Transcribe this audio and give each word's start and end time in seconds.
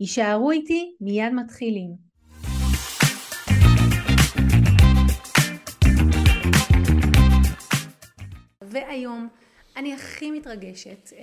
יישארו 0.00 0.50
איתי, 0.50 0.96
מיד 1.00 1.32
מתחילים. 1.32 1.90
והיום 8.62 9.28
אני 9.76 9.94
הכי 9.94 10.30
מתרגשת, 10.30 11.12
אה, 11.12 11.18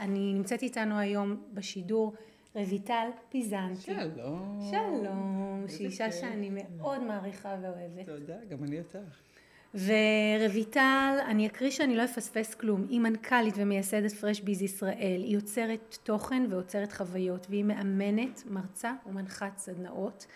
אני 0.00 0.34
נמצאת 0.34 0.62
איתנו 0.62 0.98
היום 0.98 1.42
בשידור 1.54 2.14
רויטל 2.54 3.08
פיזנטי. 3.28 3.80
שלום. 3.80 4.70
שלום, 4.70 5.64
שהיא 5.68 5.86
אישה 5.86 6.10
כיף. 6.10 6.20
שאני 6.20 6.50
מאוד 6.50 7.02
מעריכה 7.02 7.56
ואוהבת. 7.62 8.06
תודה, 8.06 8.44
גם 8.48 8.64
אני 8.64 8.78
אותך. 8.78 9.31
ורויטל, 9.74 11.18
אני 11.26 11.46
אקריא 11.46 11.70
שאני 11.70 11.96
לא 11.96 12.04
אפספס 12.04 12.54
כלום, 12.54 12.86
היא 12.88 13.00
מנכ"לית 13.00 13.54
ומייסדת 13.56 14.12
פרש 14.12 14.40
ביז 14.40 14.62
ישראל, 14.62 15.20
היא 15.22 15.34
יוצרת 15.34 15.98
תוכן 16.02 16.42
ועוצרת 16.50 16.92
חוויות, 16.92 17.46
והיא 17.50 17.64
מאמנת, 17.64 18.42
מרצה 18.50 18.92
ומנחת 19.06 19.58
סדנאות. 19.58 20.26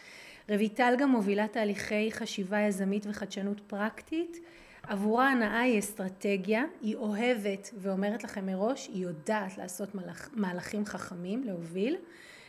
רויטל 0.48 0.94
גם 0.98 1.10
מובילה 1.10 1.48
תהליכי 1.48 2.12
חשיבה 2.12 2.60
יזמית 2.60 3.06
וחדשנות 3.06 3.60
פרקטית. 3.66 4.38
עבורה 4.82 5.30
הנאה 5.30 5.60
היא 5.60 5.78
אסטרטגיה, 5.78 6.64
היא 6.82 6.96
אוהבת 6.96 7.70
ואומרת 7.78 8.24
לכם 8.24 8.46
מראש, 8.46 8.86
היא 8.86 9.02
יודעת 9.02 9.58
לעשות 9.58 9.94
מהלך, 9.94 10.28
מהלכים 10.32 10.86
חכמים, 10.86 11.44
להוביל, 11.44 11.96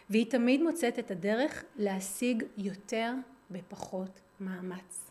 והיא 0.10 0.32
תמיד 0.32 0.64
מוצאת 0.64 1.00
את 1.00 1.12
הדרך 1.12 1.64
להשיג 1.78 2.44
יותר 2.58 3.14
בפחות 3.52 4.20
מאמץ. 4.40 5.07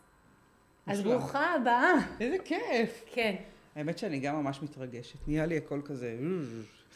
אז. 0.86 1.02
ברוכה 1.02 1.54
הבאה. 1.54 1.92
איזה 2.20 2.36
כיף. 2.44 3.04
כן. 3.06 3.34
האמת 3.76 3.98
שאני 3.98 4.20
גם 4.20 4.36
ממש 4.36 4.62
מתרגשת. 4.62 5.18
נהיה 5.28 5.46
לי 5.46 5.56
הכל 5.56 5.80
כזה... 5.84 6.18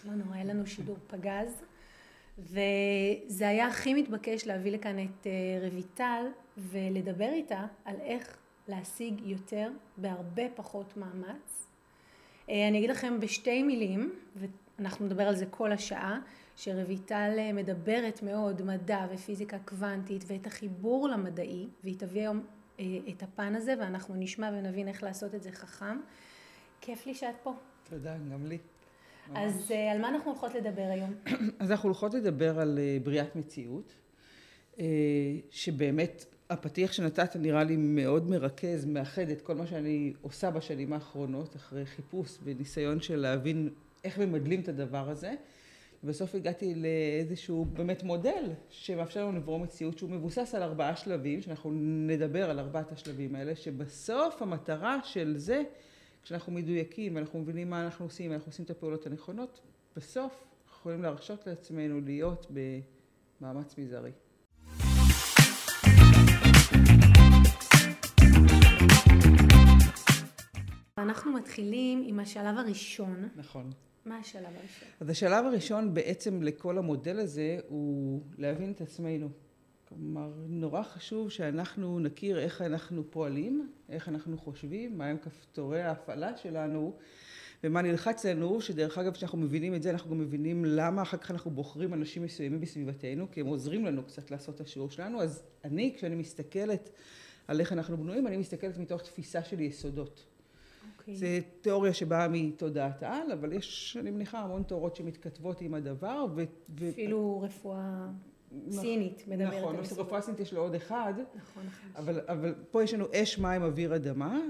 לא 0.04 0.14
נורא, 0.14 0.34
היה 0.34 0.44
לנו 0.44 0.66
שידור 0.66 0.96
פגז, 1.06 1.62
וזה 2.38 3.48
היה 3.48 3.66
הכי 3.66 3.94
מתבקש 3.94 4.46
להביא 4.46 4.72
לכאן 4.72 4.98
את 4.98 5.26
אה, 5.26 5.68
רויטל 5.70 6.24
ולדבר 6.58 7.28
איתה 7.32 7.66
על 7.84 7.96
איך 8.02 8.36
להשיג 8.68 9.20
יותר 9.24 9.70
בהרבה 9.96 10.42
פחות 10.54 10.96
מאמץ. 10.96 11.66
אה, 12.50 12.68
אני 12.68 12.78
אגיד 12.78 12.90
לכם 12.90 13.20
בשתי 13.20 13.62
מילים, 13.62 14.12
ואנחנו 14.36 15.06
נדבר 15.06 15.28
על 15.28 15.36
זה 15.36 15.46
כל 15.46 15.72
השעה, 15.72 16.20
שרויטל 16.56 17.34
אה, 17.38 17.52
מדברת 17.52 18.22
מאוד 18.22 18.62
מדע 18.62 19.06
ופיזיקה 19.12 19.58
קוונטית 19.58 20.24
ואת 20.26 20.46
החיבור 20.46 21.08
למדעי, 21.08 21.66
והיא 21.84 21.98
תביא 21.98 22.20
היום 22.20 22.42
את 23.08 23.22
הפן 23.22 23.54
הזה 23.54 23.74
ואנחנו 23.80 24.14
נשמע 24.14 24.50
ונבין 24.52 24.88
איך 24.88 25.02
לעשות 25.02 25.34
את 25.34 25.42
זה 25.42 25.52
חכם. 25.52 25.98
כיף 26.80 27.06
לי 27.06 27.14
שאת 27.14 27.34
פה. 27.42 27.54
תודה, 27.90 28.16
גם 28.32 28.46
לי. 28.46 28.58
אז 29.34 29.70
אה, 29.70 29.92
על 29.92 30.00
מה 30.00 30.08
אנחנו 30.08 30.30
הולכות 30.30 30.54
לדבר 30.54 30.88
היום? 30.90 31.14
אז 31.60 31.70
אנחנו 31.70 31.88
הולכות 31.88 32.14
לדבר 32.14 32.60
על 32.60 32.78
אה, 32.78 32.98
בריאת 33.04 33.36
מציאות, 33.36 33.92
אה, 34.78 34.84
שבאמת 35.50 36.24
הפתיח 36.50 36.92
שנתת 36.92 37.36
נראה 37.36 37.64
לי 37.64 37.76
מאוד 37.76 38.30
מרכז, 38.30 38.84
מאחד 38.84 39.28
את 39.28 39.40
כל 39.40 39.54
מה 39.54 39.66
שאני 39.66 40.12
עושה 40.22 40.50
בשנים 40.50 40.92
האחרונות, 40.92 41.56
אחרי 41.56 41.86
חיפוש 41.86 42.38
וניסיון 42.44 43.00
של 43.00 43.16
להבין 43.16 43.68
איך 44.04 44.18
ממדלים 44.18 44.60
את 44.60 44.68
הדבר 44.68 45.10
הזה. 45.10 45.34
ובסוף 46.04 46.34
הגעתי 46.34 46.74
לאיזשהו 46.74 47.64
באמת 47.64 48.02
מודל 48.02 48.44
שמאפשר 48.68 49.26
לנו 49.26 49.38
לברוא 49.38 49.58
מציאות 49.58 49.98
שהוא 49.98 50.10
מבוסס 50.10 50.54
על 50.54 50.62
ארבעה 50.62 50.96
שלבים, 50.96 51.42
שאנחנו 51.42 51.70
נדבר 52.06 52.50
על 52.50 52.58
ארבעת 52.58 52.92
השלבים 52.92 53.34
האלה, 53.34 53.56
שבסוף 53.56 54.42
המטרה 54.42 54.98
של 55.04 55.34
זה, 55.36 55.62
כשאנחנו 56.22 56.52
מדויקים 56.52 57.16
ואנחנו 57.16 57.38
מבינים 57.38 57.70
מה 57.70 57.84
אנחנו 57.84 58.04
עושים, 58.04 58.30
ואנחנו 58.30 58.50
עושים 58.50 58.64
את 58.64 58.70
הפעולות 58.70 59.06
הנכונות, 59.06 59.60
בסוף 59.96 60.32
אנחנו 60.64 60.80
יכולים 60.80 61.02
להרשות 61.02 61.46
לעצמנו 61.46 62.00
להיות 62.00 62.46
במאמץ 63.40 63.78
מזערי. 63.78 64.12
אנחנו 70.98 71.32
מתחילים 71.32 72.04
עם 72.06 72.20
השלב 72.20 72.58
הראשון. 72.58 73.28
נכון. 73.36 73.70
מה 74.04 74.18
השלב 74.18 74.44
הראשון? 74.44 74.88
אז 75.00 75.10
השלב 75.10 75.44
הראשון 75.44 75.94
בעצם 75.94 76.42
לכל 76.42 76.78
המודל 76.78 77.18
הזה 77.18 77.58
הוא 77.68 78.22
להבין 78.38 78.72
את 78.72 78.80
עצמנו. 78.80 79.28
כלומר, 79.88 80.32
נורא 80.48 80.82
חשוב 80.82 81.30
שאנחנו 81.30 82.00
נכיר 82.00 82.38
איך 82.38 82.62
אנחנו 82.62 83.10
פועלים, 83.10 83.70
איך 83.88 84.08
אנחנו 84.08 84.38
חושבים, 84.38 84.98
מהם 84.98 85.16
כפתורי 85.18 85.82
ההפעלה 85.82 86.36
שלנו 86.36 86.96
ומה 87.64 87.82
נלחץ 87.82 88.26
לנו, 88.26 88.60
שדרך 88.60 88.98
אגב 88.98 89.12
כשאנחנו 89.12 89.38
מבינים 89.38 89.74
את 89.74 89.82
זה 89.82 89.90
אנחנו 89.90 90.10
גם 90.10 90.18
מבינים 90.18 90.64
למה 90.64 91.02
אחר 91.02 91.16
כך 91.16 91.30
אנחנו 91.30 91.50
בוחרים 91.50 91.94
אנשים 91.94 92.22
מסוימים 92.22 92.60
בסביבתנו, 92.60 93.30
כי 93.30 93.40
הם 93.40 93.46
עוזרים 93.46 93.84
לנו 93.84 94.02
קצת 94.04 94.30
לעשות 94.30 94.54
את 94.54 94.60
השיעור 94.60 94.90
שלנו. 94.90 95.22
אז 95.22 95.42
אני, 95.64 95.94
כשאני 95.96 96.14
מסתכלת 96.14 96.90
על 97.48 97.60
איך 97.60 97.72
אנחנו 97.72 97.96
בנויים, 97.96 98.26
אני 98.26 98.36
מסתכלת 98.36 98.78
מתוך 98.78 99.02
תפיסה 99.02 99.44
של 99.44 99.60
יסודות. 99.60 100.26
אוקיי. 101.14 101.16
זה 101.16 101.40
תיאוריה 101.60 101.94
שבאה 101.94 102.28
מתודעת 102.28 103.02
על, 103.02 103.32
אבל 103.32 103.52
יש, 103.52 103.96
אני 104.00 104.10
מניחה, 104.10 104.38
המון 104.38 104.62
תיאוריות 104.62 104.96
שמתכתבות 104.96 105.60
עם 105.60 105.74
הדבר. 105.74 106.26
ו... 106.34 106.44
ו- 106.78 106.88
אפילו 106.88 107.40
רפואה 107.40 108.06
נכון, 108.66 108.82
סינית 108.82 109.24
מדברת 109.28 109.54
נכון, 109.54 109.74
על 109.74 109.80
אז 109.80 109.90
זה. 109.90 110.00
רפואה 110.00 110.20
סינית 110.20 110.40
יש 110.40 110.52
לו 110.52 110.60
עוד 110.62 110.74
אחד, 110.74 111.14
נכון, 111.36 111.62
נכון. 111.66 111.90
אבל, 111.96 112.20
אבל 112.28 112.54
פה 112.70 112.82
יש 112.82 112.94
לנו 112.94 113.04
אש, 113.14 113.38
מים, 113.38 113.62
אוויר, 113.62 113.96
אדמה, 113.96 114.40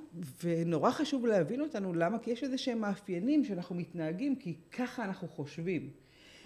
ונורא 0.44 0.90
חשוב 0.90 1.26
להבין 1.26 1.60
אותנו, 1.60 1.94
למה? 1.94 2.18
כי 2.18 2.30
יש 2.30 2.42
איזה 2.42 2.58
שהם 2.58 2.78
מאפיינים 2.78 3.44
שאנחנו 3.44 3.74
מתנהגים, 3.74 4.36
כי 4.36 4.54
ככה 4.72 5.04
אנחנו 5.04 5.28
חושבים, 5.28 5.90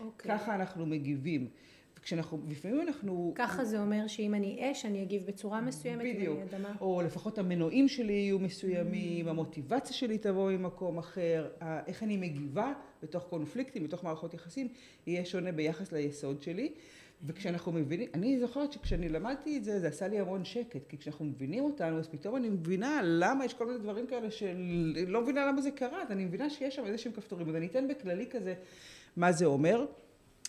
אוקיי. 0.01 0.39
ככה 0.39 0.55
אנחנו 0.55 0.87
מגיבים. 0.87 1.49
וכשאנחנו, 2.05 2.41
לפעמים 2.49 2.81
אנחנו... 2.81 3.33
ככה 3.35 3.65
זה 3.65 3.81
אומר 3.81 4.07
שאם 4.07 4.35
אני 4.35 4.73
אש, 4.73 4.85
אני 4.87 5.03
אגיב 5.03 5.27
בצורה 5.27 5.61
מסוימת, 5.61 6.05
אם 6.05 6.15
בדיוק. 6.15 6.39
אני 6.39 6.49
אדמה. 6.49 6.73
או 6.81 7.03
לפחות 7.03 7.39
המנועים 7.39 7.89
שלי 7.89 8.13
יהיו 8.13 8.39
מסוימים, 8.39 9.29
המוטיבציה 9.29 9.93
שלי 9.93 10.19
תבוא 10.19 10.51
ממקום 10.53 10.99
אחר, 10.99 11.49
איך 11.87 12.03
אני 12.03 12.17
מגיבה 12.17 12.73
בתוך 13.03 13.25
קונפליקטים, 13.25 13.85
בתוך 13.85 14.05
מערכות 14.05 14.35
יחסים, 14.35 14.69
יהיה 15.07 15.25
שונה 15.25 15.53
ביחס 15.53 15.93
ליסוד 15.93 16.43
שלי. 16.43 16.73
וכשאנחנו 17.27 17.73
מבינים, 17.73 18.09
אני 18.15 18.41
זוכרת 18.41 18.73
שכשאני 18.73 19.09
למדתי 19.09 19.59
את 19.59 19.65
זה, 19.65 19.81
זה 19.81 19.89
עשה 19.89 20.09
לי 20.09 20.21
המון 20.21 20.45
שקט, 20.45 20.87
כי 20.89 20.99
כשאנחנו 20.99 21.25
מבינים 21.25 21.65
אותנו, 21.65 21.99
אז 21.99 22.09
פתאום 22.09 22.37
אני 22.37 22.49
מבינה 22.49 23.01
למה 23.05 23.45
יש 23.45 23.55
כל 23.55 23.67
מיני 23.67 23.79
דברים 23.79 24.07
כאלה 24.07 24.31
שלא 24.31 25.23
מבינה 25.23 25.47
למה 25.47 25.61
זה 25.61 25.71
קרה, 25.71 26.03
אז 26.03 26.11
אני 26.11 26.25
מבינה 26.25 26.51
שיש 26.51 26.77
שם 26.77 26.85
איזה 26.85 26.99
שהם 26.99 27.13
כפתורים, 27.13 27.49
אז 27.49 27.57
אני 27.57 27.67
אתן 27.67 27.89
בכללי 27.89 28.27
כזה 28.31 28.55
מה 29.17 29.33
זה 29.33 29.47
אומר. 29.47 29.87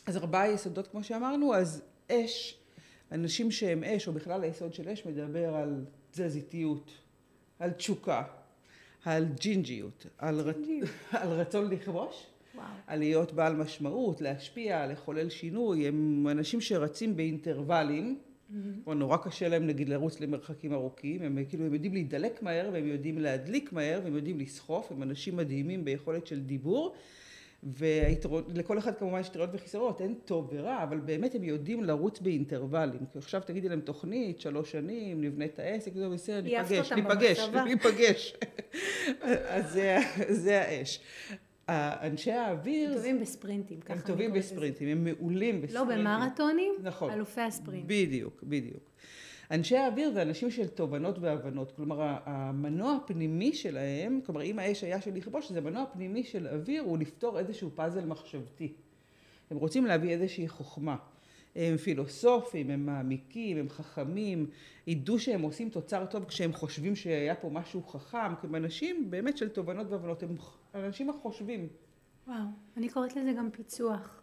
אז 0.06 0.18
ארבעה 0.18 0.52
יסודות 0.52 0.88
כמו 0.88 1.04
שאמרנו, 1.04 1.56
אז 1.56 1.82
אש, 2.12 2.58
אנשים 3.12 3.52
שהם 3.52 3.84
אש, 3.84 4.08
או 4.08 4.14
בכלל 4.14 4.44
היסוד 4.44 4.74
של 4.74 4.90
אש, 4.90 5.06
מדבר 5.06 5.56
על 5.56 5.86
תזזיתיות, 6.12 6.92
על 7.60 7.72
תשוקה, 7.72 8.24
על 9.06 9.26
ג'ינג'יות, 9.40 10.06
על, 10.18 10.40
רצ... 10.40 10.58
על 11.12 11.30
רצון 11.30 11.70
לכבוש, 11.70 12.26
וואו. 12.56 12.66
על 12.88 13.00
להיות 13.00 13.34
בעל 13.34 13.56
משמעות, 13.56 14.22
להשפיע, 14.22 14.88
לחולל 14.88 15.30
שינוי, 15.30 15.88
הם 15.88 16.28
אנשים 16.32 16.62
שרצים 16.62 17.16
באינטרוולים, 17.16 18.20
או 18.88 18.94
נורא 18.94 19.18
קשה 19.18 19.48
להם 19.48 19.68
נגיד 19.68 19.90
לרוץ 19.90 20.20
למרחקים 20.20 20.74
ארוכים, 20.74 21.22
הם 21.22 21.46
כאילו 21.50 21.66
הם 21.66 21.74
יודעים 21.74 21.94
להידלק 21.94 22.44
מהר 22.44 22.70
והם 22.74 22.88
יודעים 22.88 23.18
להדליק 23.18 23.74
מהר 23.74 24.00
והם 24.04 24.16
יודעים 24.16 24.40
לסחוף, 24.40 24.92
הם 24.92 25.04
אנשים 25.04 25.36
מדהימים 25.36 25.86
ביכולת 25.86 26.28
של 26.28 26.40
דיבור. 26.40 26.96
ולכל 27.66 28.78
אחד 28.78 28.96
כמובן 28.96 29.20
יש 29.20 29.28
יתרונות 29.28 29.56
וחיסרונות, 29.56 30.02
אין 30.02 30.14
טוב 30.26 30.50
ורע, 30.54 30.84
אבל 30.84 31.00
באמת 31.00 31.36
הם 31.36 31.44
יודעים 31.44 31.84
לרוץ 31.84 32.20
באינטרוולים. 32.20 33.06
כי 33.12 33.18
עכשיו 33.18 33.42
תגידי 33.46 33.70
להם 33.70 33.82
תוכנית, 33.82 34.40
שלוש 34.40 34.72
שנים, 34.72 35.22
נבנה 35.22 35.46
את 35.46 35.60
העסק, 35.60 35.94
זה 35.96 36.10
בסדר, 36.10 36.42
ניפגש, 36.42 36.92
ניפגש. 36.92 37.50
ניפגש. 37.70 38.36
אז 39.48 39.72
זה, 39.72 39.98
זה 40.30 40.62
האש. 40.62 41.00
אנשי 41.70 42.32
האוויר, 42.32 42.90
הם 42.90 42.96
טובים 42.96 43.20
בספרינטים, 43.20 43.80
ככה 43.82 43.94
הם 43.94 44.00
טובים. 44.00 44.34
בספרינטים, 44.34 44.88
הם 44.88 45.04
מעולים 45.04 45.56
לא 45.56 45.62
בספרינטים. 45.62 45.98
במרתונים, 45.98 46.74
נכון. 46.84 47.12
אלופי 47.12 47.42
הספרינט. 47.42 47.84
בדיוק, 47.88 48.44
בדיוק. 48.44 48.90
אנשי 49.52 49.78
האוויר 49.78 50.12
זה 50.12 50.22
אנשים 50.22 50.52
של 50.52 50.68
תובנות 50.68 51.20
והבנות, 51.20 51.72
כלומר 51.72 52.18
המנוע 52.26 52.96
הפנימי 52.96 53.54
שלהם, 53.54 54.20
כלומר 54.26 54.42
אם 54.42 54.60
האש 54.60 54.84
היה 54.84 55.02
של 55.02 55.14
לכבוש, 55.14 55.52
זה 55.52 55.62
מנוע 55.62 55.86
פנימי 55.94 56.24
של 56.24 56.48
אוויר 56.48 56.84
הוא 56.84 56.98
לפתור 56.98 57.40
איזשהו 57.40 57.70
פאזל 57.76 58.06
מחשבתי. 58.06 58.74
הם 59.52 59.58
רוצים 59.58 59.86
להביא 59.86 60.10
איזושהי 60.10 60.48
חוכמה. 60.48 60.96
הם 61.56 61.78
פילוסופים, 61.78 62.70
הם 62.70 62.86
מעמיקים, 62.86 63.58
הם 63.58 63.70
חכמים, 63.70 64.50
ידעו 64.88 65.20
שהם 65.20 65.42
עושים 65.42 65.70
תוצר 65.70 66.06
טוב 66.06 66.26
כשהם 66.26 66.54
חושבים 66.54 66.96
שהיה 66.96 67.36
פה 67.36 67.50
משהו 67.50 67.84
חכם, 67.84 68.36
כי 68.42 68.48
הם 68.48 68.56
אנשים 68.56 69.12
באמת 69.12 69.38
של 69.38 69.50
תובנות 69.50 69.88
והבנות, 69.90 70.24
הם 70.24 70.36
אנשים 70.76 71.10
החושבים. 71.10 71.68
וואו, 72.28 72.38
אני 72.78 72.90
קוראת 72.90 73.16
לזה 73.16 73.34
גם 73.38 73.50
פיצוח. 73.52 74.22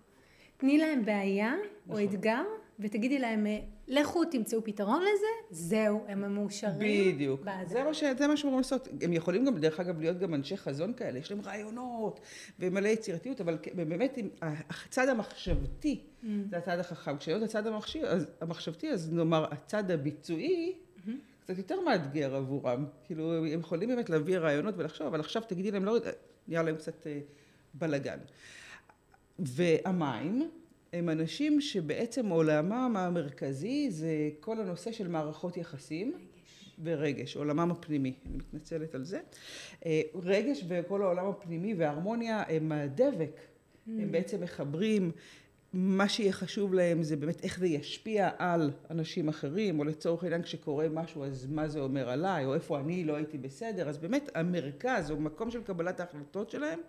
תני 0.56 0.78
להם 0.78 1.04
בעיה 1.04 1.54
נכון. 1.86 2.00
או 2.00 2.04
אתגר, 2.04 2.42
ותגידי 2.80 3.18
להם, 3.18 3.46
לכו 3.88 4.24
תמצאו 4.24 4.64
פתרון 4.64 5.02
לזה, 5.02 5.26
זהו, 5.50 6.04
הם 6.08 6.34
מאושרים. 6.34 7.14
בדיוק. 7.14 7.40
זה 7.66 7.84
מה, 7.84 7.94
ש, 7.94 8.04
זה 8.18 8.26
מה 8.26 8.36
שאומרים 8.36 8.58
לעשות. 8.58 8.88
הם 9.00 9.12
יכולים 9.12 9.44
גם, 9.44 9.58
דרך 9.58 9.80
אגב, 9.80 10.00
להיות 10.00 10.18
גם 10.18 10.34
אנשי 10.34 10.56
חזון 10.56 10.92
כאלה, 10.92 11.18
יש 11.18 11.30
להם 11.30 11.40
רעיונות 11.40 12.20
ומלא 12.58 12.88
יצירתיות, 12.88 13.40
אבל 13.40 13.58
באמת, 13.74 14.18
הצד 14.70 15.08
המחשבתי 15.08 16.00
mm. 16.22 16.26
זה 16.50 16.58
הצד 16.58 16.78
החכם. 16.78 17.16
כשהיות 17.16 17.42
הצד 17.42 17.66
המחשב, 17.66 18.04
אז, 18.04 18.26
המחשבתי, 18.40 18.90
אז 18.90 19.12
נאמר, 19.12 19.46
הצד 19.50 19.90
הביצועי, 19.90 20.72
mm-hmm. 20.72 21.10
קצת 21.44 21.58
יותר 21.58 21.80
מאתגר 21.80 22.34
עבורם. 22.34 22.84
כאילו, 23.04 23.46
הם 23.46 23.60
יכולים 23.60 23.88
באמת 23.88 24.10
להביא 24.10 24.38
רעיונות 24.38 24.74
ולחשוב, 24.78 25.06
אבל 25.06 25.20
עכשיו 25.20 25.42
תגידי 25.42 25.70
להם, 25.70 25.84
לא, 25.84 25.98
נהיה 26.48 26.62
להם 26.62 26.76
קצת 26.76 27.06
אה, 27.06 27.20
בלאגן. 27.74 28.18
והמים, 29.38 30.50
הם 30.92 31.08
אנשים 31.08 31.60
שבעצם 31.60 32.28
עולמם 32.28 32.94
המרכזי 32.98 33.90
זה 33.90 34.30
כל 34.40 34.60
הנושא 34.60 34.92
של 34.92 35.08
מערכות 35.08 35.56
יחסים. 35.56 36.12
ורגש, 36.84 37.36
עולמם 37.36 37.70
הפנימי, 37.70 38.14
אני 38.26 38.36
מתנצלת 38.36 38.94
על 38.94 39.04
זה. 39.04 39.20
אה, 39.86 40.00
רגש 40.14 40.64
וכל 40.68 41.02
העולם 41.02 41.26
הפנימי 41.26 41.74
וההרמוניה 41.74 42.42
הם 42.48 42.72
הדבק, 42.72 43.36
mm. 43.36 43.90
הם 43.90 44.12
בעצם 44.12 44.40
מחברים 44.40 45.10
מה 45.72 46.08
שיהיה 46.08 46.32
חשוב 46.32 46.74
להם 46.74 47.02
זה 47.02 47.16
באמת 47.16 47.44
איך 47.44 47.58
זה 47.58 47.66
ישפיע 47.66 48.30
על 48.38 48.70
אנשים 48.90 49.28
אחרים, 49.28 49.78
או 49.78 49.84
לצורך 49.84 50.22
העניין 50.22 50.42
כשקורה 50.42 50.88
משהו 50.88 51.24
אז 51.24 51.46
מה 51.46 51.68
זה 51.68 51.80
אומר 51.80 52.10
עליי, 52.10 52.44
או 52.44 52.54
איפה 52.54 52.78
אני 52.78 53.04
לא 53.04 53.16
הייתי 53.16 53.38
בסדר, 53.38 53.88
אז 53.88 53.98
באמת 53.98 54.30
המרכז 54.34 55.10
או 55.10 55.16
מקום 55.16 55.50
של 55.50 55.62
קבלת 55.62 56.00
ההחלטות 56.00 56.50
שלהם 56.50 56.80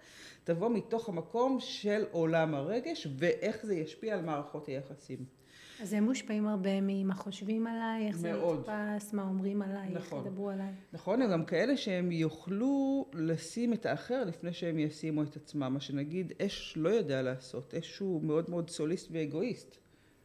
תבוא 0.43 0.69
מתוך 0.69 1.09
המקום 1.09 1.57
של 1.59 2.05
עולם 2.11 2.55
הרגש 2.55 3.07
ואיך 3.17 3.65
זה 3.65 3.75
ישפיע 3.75 4.13
על 4.13 4.21
מערכות 4.21 4.67
היחסים. 4.67 5.42
אז 5.83 5.93
הם 5.93 6.03
מושפעים 6.03 6.47
הרבה 6.47 6.69
ממה 6.81 7.15
חושבים 7.15 7.67
עליי, 7.67 8.07
איך 8.07 8.17
מאוד. 8.21 8.65
זה 8.65 8.71
נתפס, 8.71 9.13
מה 9.13 9.23
אומרים 9.23 9.61
עליי, 9.61 9.89
נכון. 9.89 10.19
איך 10.19 10.27
ידברו 10.27 10.49
עליי. 10.49 10.71
נכון, 10.93 11.21
הם 11.21 11.31
גם 11.31 11.45
כאלה 11.45 11.77
שהם 11.77 12.11
יוכלו 12.11 13.05
לשים 13.13 13.73
את 13.73 13.85
האחר 13.85 14.23
לפני 14.23 14.53
שהם 14.53 14.79
ישימו 14.79 15.23
את 15.23 15.35
עצמם. 15.35 15.73
מה 15.73 15.79
שנגיד 15.79 16.33
אש 16.45 16.73
לא 16.77 16.89
יודע 16.89 17.21
לעשות, 17.21 17.73
אש 17.73 17.97
הוא 17.97 18.23
מאוד 18.23 18.49
מאוד 18.49 18.69
סוליסט 18.69 19.07
ואגואיסט. 19.11 19.77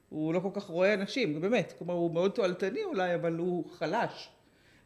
הוא 0.09 0.35
לא 0.35 0.41
כל 0.41 0.51
כך 0.53 0.65
רואה 0.65 0.95
אנשים, 0.95 1.41
באמת. 1.41 1.75
כלומר, 1.79 1.95
הוא 1.95 2.15
מאוד 2.15 2.31
תועלתני 2.31 2.85
אולי, 2.85 3.15
אבל 3.15 3.35
הוא 3.37 3.71
חלש 3.71 4.31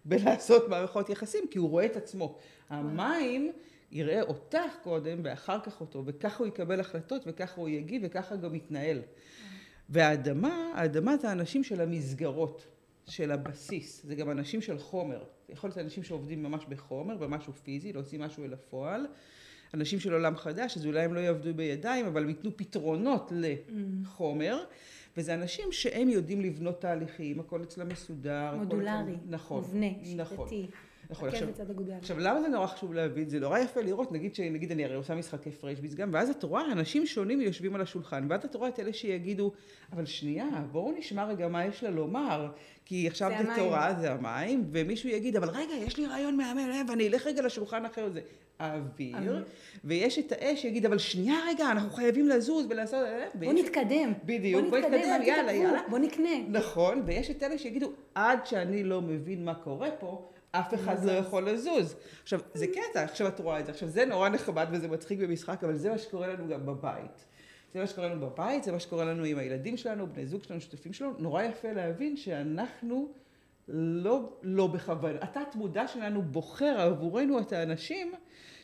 בלעשות 0.04 0.68
מערכות 0.68 1.10
יחסים, 1.10 1.44
כי 1.50 1.58
הוא 1.58 1.70
רואה 1.70 1.86
את 1.86 1.96
עצמו. 1.96 2.38
המים... 2.70 3.52
יראה 3.92 4.22
אותך 4.22 4.74
קודם 4.82 5.20
ואחר 5.24 5.60
כך 5.60 5.80
אותו, 5.80 6.02
וככה 6.06 6.38
הוא 6.38 6.46
יקבל 6.46 6.80
החלטות 6.80 7.22
וככה 7.26 7.60
הוא 7.60 7.68
יגיב 7.68 8.02
וככה 8.04 8.36
גם 8.36 8.54
יתנהל. 8.54 8.98
והאדמה, 9.92 10.72
האדמה 10.74 11.16
זה 11.16 11.28
האנשים 11.28 11.64
של 11.64 11.80
המסגרות, 11.80 12.66
של 13.08 13.30
הבסיס, 13.30 14.02
זה 14.04 14.14
גם 14.14 14.30
אנשים 14.30 14.60
של 14.60 14.78
חומר. 14.78 15.24
זה 15.46 15.52
יכול 15.52 15.68
להיות 15.70 15.78
אנשים 15.78 16.02
שעובדים 16.02 16.42
ממש 16.42 16.64
בחומר, 16.68 17.16
במשהו 17.16 17.52
פיזי, 17.52 17.92
להוציא 17.92 18.18
משהו 18.18 18.44
אל 18.44 18.52
הפועל. 18.52 19.06
אנשים 19.74 20.00
של 20.00 20.12
עולם 20.12 20.36
חדש, 20.36 20.76
אז 20.76 20.86
אולי 20.86 21.00
הם 21.00 21.14
לא 21.14 21.20
יעבדו 21.20 21.54
בידיים, 21.54 22.06
אבל 22.06 22.22
הם 22.22 22.28
ייתנו 22.28 22.50
פתרונות 22.56 23.32
לחומר. 23.34 24.64
וזה 25.16 25.34
אנשים 25.34 25.72
שהם 25.72 26.08
יודעים 26.08 26.40
לבנות 26.40 26.80
תהליכים, 26.80 27.40
הכל 27.40 27.62
אצלם 27.62 27.88
מסודר. 27.88 28.54
מודולרי, 28.56 29.16
נכון, 29.28 29.62
מובנה, 29.62 29.86
נכון. 30.16 30.48
שיטתי. 30.48 30.62
נכון, 30.62 30.91
עכשיו, 31.10 31.48
עכשיו 31.98 32.18
למה 32.18 32.40
זה 32.40 32.48
נורא 32.48 32.66
חשוב 32.66 32.94
להבין? 32.94 33.28
זה 33.28 33.40
נורא 33.40 33.58
יפה 33.58 33.80
לראות, 33.80 34.12
נגיד 34.12 34.34
שנגיד 34.34 34.72
אני 34.72 34.84
הרי 34.84 34.94
עושה 34.94 35.14
משחקי 35.14 35.50
פריישביס 35.50 35.94
גם, 35.94 36.10
ואז 36.12 36.30
את 36.30 36.42
רואה 36.42 36.72
אנשים 36.72 37.06
שונים 37.06 37.40
יושבים 37.40 37.74
על 37.74 37.80
השולחן, 37.80 38.26
ואז 38.30 38.44
את 38.44 38.54
רואה 38.54 38.68
את 38.68 38.80
אלה 38.80 38.92
שיגידו, 38.92 39.52
אבל 39.92 40.06
שנייה, 40.06 40.46
בואו 40.72 40.92
נשמע 40.98 41.24
רגע 41.24 41.48
מה 41.48 41.66
יש 41.66 41.84
לה 41.84 41.90
לומר, 41.90 42.50
כי 42.84 43.06
עכשיו 43.06 43.30
זה, 43.38 43.44
זה 43.44 43.50
תורה, 43.56 43.94
זה 44.00 44.12
המים, 44.12 44.64
ומישהו 44.70 45.08
יגיד, 45.08 45.36
אבל 45.36 45.48
רגע, 45.48 45.74
יש 45.74 45.96
לי 45.96 46.06
רעיון 46.06 46.36
מהמם, 46.36 46.86
ואני 46.88 47.08
אלך 47.08 47.26
רגע 47.26 47.42
לשולחן 47.42 47.84
אחר, 47.84 48.08
זה 48.10 48.20
האוויר, 48.58 49.44
ויש 49.84 50.18
את 50.18 50.32
האש 50.32 50.62
שיגיד, 50.62 50.86
אבל 50.86 50.98
שנייה 50.98 51.36
רגע, 51.48 51.70
אנחנו 51.70 51.90
חייבים 51.90 52.28
לזוז 52.28 52.66
ולעשות... 52.70 53.00
בוא 53.34 53.52
נתקדם. 53.52 54.12
בדיוק, 54.24 54.68
בוא 54.70 54.78
נתקדם, 54.78 55.22
יאללה, 55.22 55.52
יאללה. 55.52 55.80
בוא 55.90 55.98
נקנה. 55.98 56.30
נכון, 56.48 57.02
ויש 57.06 57.30
את 57.30 57.42
אלה 57.42 57.58
שיגידו, 57.58 57.92
עד 58.14 58.46
שאני 58.46 58.84
לא 58.84 59.02
מבין 59.02 59.44
מה 59.44 59.54
קורה 59.54 59.90
פה, 59.90 60.28
אף 60.52 60.74
אחד 60.74 61.04
לא 61.04 61.12
יכול 61.12 61.48
לזוז. 61.48 61.96
עכשיו, 62.22 62.40
זה 62.54 62.66
קטע, 62.66 63.02
עכשיו 63.02 63.28
את 63.28 63.40
רואה 63.40 63.60
את 63.60 63.66
זה. 63.66 63.72
עכשיו, 63.72 63.88
זה 63.88 64.04
נורא 64.04 64.28
נחמד 64.28 64.66
וזה 64.70 64.88
מצחיק 64.88 65.18
במשחק, 65.18 65.64
אבל 65.64 65.76
זה 65.76 65.90
מה 65.90 65.98
שקורה 65.98 66.26
לנו 66.26 66.48
גם 66.48 66.66
בבית. 66.66 67.24
זה 67.74 67.80
מה 67.80 67.86
שקורה 67.86 68.08
לנו 68.08 68.20
בבית, 68.20 68.64
זה 68.64 68.72
מה 68.72 68.80
שקורה 68.80 69.04
לנו 69.04 69.24
עם 69.24 69.38
הילדים 69.38 69.76
שלנו, 69.76 70.06
בני 70.06 70.26
זוג 70.26 70.42
שלנו, 70.42 70.60
שותפים 70.60 70.92
שלנו. 70.92 71.12
נורא 71.18 71.42
יפה 71.42 71.72
להבין 71.72 72.16
שאנחנו 72.16 73.12
לא, 73.68 74.32
לא 74.42 74.66
בכוונה. 74.66 75.18
התת 75.20 75.54
מודע 75.54 75.88
שלנו 75.88 76.22
בוחר 76.22 76.80
עבורנו 76.80 77.38
את 77.38 77.52
האנשים 77.52 78.12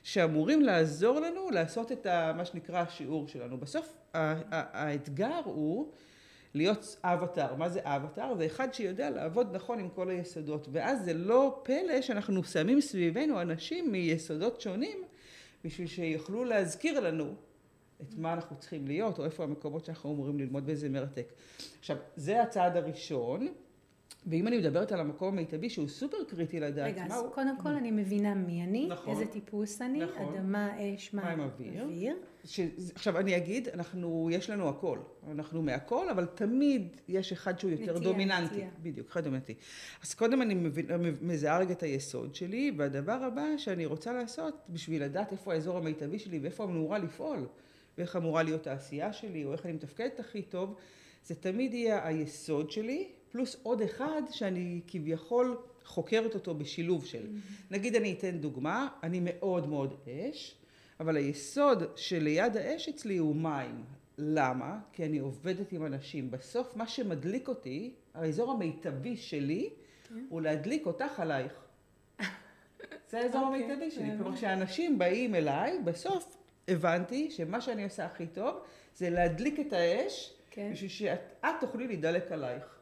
שאמורים 0.03 0.63
לעזור 0.63 1.21
לנו 1.21 1.51
לעשות 1.51 1.93
את 1.93 2.07
ה, 2.07 2.33
מה 2.37 2.45
שנקרא 2.45 2.79
השיעור 2.79 3.29
שלנו. 3.29 3.59
בסוף 3.59 3.97
האתגר 4.15 5.41
הוא 5.45 5.93
להיות 6.55 6.97
אבטאר. 7.05 7.55
מה 7.55 7.69
זה 7.69 7.81
אבטאר? 7.83 8.35
זה 8.35 8.47
אחד 8.47 8.75
שיודע 8.75 9.11
לעבוד 9.11 9.49
נכון 9.53 9.79
עם 9.79 9.89
כל 9.89 10.11
היסודות. 10.11 10.69
ואז 10.73 11.05
זה 11.05 11.15
לא 11.15 11.61
פלא 11.63 12.03
שאנחנו 12.03 12.45
שמים 12.45 12.81
סביבנו 12.81 13.41
אנשים 13.41 13.93
מיסודות 13.93 14.61
שונים 14.61 14.99
בשביל 15.65 15.87
שיוכלו 15.87 16.45
להזכיר 16.45 17.01
לנו 17.01 17.35
את 18.03 18.15
מה 18.17 18.33
אנחנו 18.33 18.57
צריכים 18.57 18.87
להיות, 18.87 19.19
או 19.19 19.25
איפה 19.25 19.45
המקומות 19.45 19.85
שאנחנו 19.85 20.15
אמורים 20.15 20.39
ללמוד, 20.39 20.63
וזה 20.67 20.89
מרתק. 20.89 21.33
עכשיו, 21.79 21.97
זה 22.17 22.43
הצעד 22.43 22.77
הראשון. 22.77 23.49
ואם 24.29 24.49
אני 24.49 24.59
מדברת 24.59 24.93
על 24.93 25.01
המקום 25.01 25.29
המיטבי 25.29 25.71
שהוא 25.71 25.89
סופר 25.89 26.17
קריטי 26.29 26.61
לדעת 26.61 26.95
רגע, 26.95 27.05
אז 27.05 27.23
קודם 27.33 27.59
כל 27.63 27.69
אני 27.69 27.91
מבינה 27.91 28.35
מי 28.35 28.63
אני, 28.63 28.87
נכון, 28.87 29.13
איזה 29.13 29.27
טיפוס 29.27 29.83
אני, 29.83 29.99
נכון, 29.99 30.35
אדמה, 30.35 30.71
אש, 30.79 31.15
מים, 31.15 31.41
אוויר. 31.41 31.83
אוויר. 31.83 32.17
ש... 32.45 32.61
עכשיו 32.95 33.19
אני 33.19 33.37
אגיד, 33.37 33.69
אנחנו, 33.69 34.29
יש 34.33 34.51
לנו 34.51 34.69
הכל, 34.69 34.99
אנחנו 35.31 35.63
מהכל, 35.63 36.09
אבל 36.09 36.27
תמיד 36.27 36.97
יש 37.09 37.33
אחד 37.33 37.59
שהוא 37.59 37.71
יותר 37.71 37.83
נטייה, 37.83 38.13
דומיננטי. 38.13 38.55
נטייה. 38.55 38.71
בדיוק, 38.83 39.09
אחד 39.09 39.25
דומיננטי. 39.25 39.55
אז 40.03 40.15
קודם 40.15 40.43
אני 40.43 40.55
מזהה 41.23 41.59
רגע 41.59 41.73
את 41.73 41.83
היסוד 41.83 42.35
שלי, 42.35 42.73
והדבר 42.77 43.13
הבא 43.25 43.47
שאני 43.57 43.87
רוצה 43.87 44.13
לעשות, 44.13 44.55
בשביל 44.69 45.05
לדעת 45.05 45.33
איפה 45.33 45.53
האזור 45.53 45.77
המיטבי 45.77 46.19
שלי 46.19 46.39
ואיפה 46.39 46.65
אמורה 46.65 46.99
לפעול, 46.99 47.47
ואיך 47.99 48.17
אמורה 48.17 48.43
להיות 48.43 48.67
העשייה 48.67 49.13
שלי, 49.13 49.45
או 49.45 49.53
איך 49.53 49.67
אני 49.67 49.73
מתפקדת 49.73 50.21
הכי 50.21 50.43
טוב, 50.43 50.75
זה 51.25 51.35
תמיד 51.35 51.75
יהיה 51.75 52.07
היסוד 52.07 52.71
שלי, 52.71 53.09
פלוס 53.33 53.57
עוד 53.63 53.81
אחד 53.81 54.23
שאני 54.31 54.81
כביכול 54.87 55.57
חוקרת 55.85 56.35
אותו 56.35 56.55
בשילוב 56.55 57.07
של. 57.07 57.23
Mm-hmm. 57.23 57.65
נגיד 57.71 57.97
אני 57.97 58.13
אתן 58.13 58.39
דוגמה, 58.39 58.89
אני 59.03 59.21
מאוד 59.23 59.69
מאוד 59.69 59.95
אש, 60.09 60.55
אבל 61.01 61.17
היסוד 61.17 61.83
שליד 61.97 62.57
האש 62.57 62.89
אצלי 62.89 63.17
הוא 63.17 63.37
מים. 63.37 63.85
למה? 64.19 64.79
כי 64.93 65.05
אני 65.05 65.19
עובדת 65.19 65.73
עם 65.73 65.87
אנשים. 65.87 66.31
בסוף 66.31 66.77
מה 66.77 66.89
שמדליק 66.89 67.49
אותי, 67.49 67.95
האזור 68.15 68.51
המיטבי 68.51 69.17
שלי. 69.17 69.71
כן. 70.09 70.25
הוא 70.29 70.41
להדליק 70.41 70.87
אותך 70.87 71.21
עלייך. 71.21 71.53
זה 73.11 73.19
האזור 73.19 73.41
okay. 73.41 73.45
אוקיי, 73.45 73.65
המיטבי 73.65 73.91
שלי. 73.91 74.11
כלומר, 74.19 74.37
כשאנשים 74.37 74.99
באים 74.99 75.35
אליי, 75.35 75.79
בסוף 75.85 76.37
הבנתי 76.69 77.31
שמה 77.31 77.61
שאני 77.61 77.85
עושה 77.85 78.07
הכי 78.07 78.27
טוב, 78.27 78.57
זה 78.97 79.11
להדליק 79.11 79.61
את 79.61 79.73
האש. 79.73 80.35
כן. 80.51 80.71
בשביל 80.73 80.91
שאת 80.91 81.55
תוכלי 81.61 81.87
להידלק 81.87 82.33
עלייך. 82.33 82.78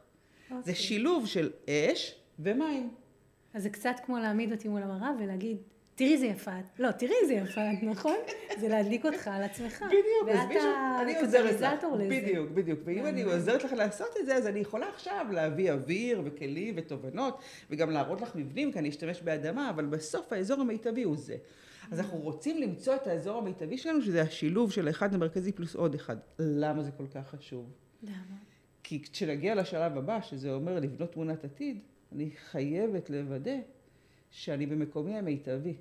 זה 0.49 0.55
אוקיי. 0.55 0.75
שילוב 0.75 1.27
של 1.27 1.51
אש 1.69 2.15
ומים. 2.39 2.89
אז 3.53 3.63
זה 3.63 3.69
קצת 3.69 3.95
כמו 4.05 4.19
להעמיד 4.19 4.51
אותי 4.51 4.67
מול 4.67 4.83
המראה 4.83 5.11
ולהגיד, 5.19 5.57
תראי 5.95 6.13
איזה 6.13 6.25
יפה 6.25 6.59
את. 6.59 6.79
לא, 6.79 6.91
תראי 6.91 7.13
איזה 7.21 7.33
יפה 7.33 7.61
את, 7.73 7.83
נכון? 7.91 8.15
זה 8.59 8.67
להדליק 8.67 9.05
אותך 9.05 9.27
על 9.27 9.43
עצמך. 9.43 9.85
בדיוק, 9.87 10.39
אז 10.39 10.47
מישהו, 10.47 10.69
אני 11.01 11.19
עוזרת 11.19 11.55
לך. 11.61 11.83
לזה. 11.95 12.07
בדיוק, 12.09 12.51
בדיוק. 12.51 12.79
ואם 12.85 13.05
אני 13.05 13.23
עוזרת 13.23 13.63
לך 13.63 13.73
לעשות 13.73 14.07
את 14.19 14.25
זה, 14.25 14.35
אז 14.35 14.47
אני 14.47 14.59
יכולה 14.59 14.89
עכשיו 14.89 15.25
להביא 15.31 15.71
אוויר 15.71 16.21
וכלים 16.25 16.73
ותובנות, 16.77 17.41
וגם 17.69 17.89
להראות 17.89 18.21
לך 18.21 18.35
מבנים, 18.35 18.71
כי 18.71 18.79
אני 18.79 18.89
אשתמש 18.89 19.21
באדמה, 19.21 19.69
אבל 19.69 19.85
בסוף 19.85 20.33
האזור 20.33 20.61
המיטבי 20.61 21.03
הוא 21.03 21.17
זה. 21.17 21.35
אז 21.91 21.99
אנחנו 21.99 22.17
רוצים 22.17 22.61
למצוא 22.61 22.95
את 22.95 23.07
האזור 23.07 23.37
המיטבי 23.37 23.77
שלנו, 23.77 24.01
שזה 24.01 24.21
השילוב 24.21 24.71
של 24.71 24.87
האחד 24.87 25.13
המרכזי 25.13 25.51
פלוס 25.51 25.75
עוד 25.75 25.95
אחד. 25.95 26.17
למה 26.39 26.83
זה 26.83 26.91
כל 26.91 27.07
כך 27.13 27.27
חשוב? 27.27 27.71
למה? 28.03 28.46
כי 28.87 29.01
כשנגיע 29.01 29.55
לשלב 29.55 29.97
הבא, 29.97 30.21
שזה 30.21 30.53
אומר 30.53 30.79
לבנות 30.79 31.11
תמונת 31.11 31.45
עתיד, 31.45 31.79
אני 32.11 32.29
חייבת 32.31 33.09
לוודא 33.09 33.55
שאני 34.31 34.65
במקומי 34.65 35.17
המיטבי. 35.17 35.73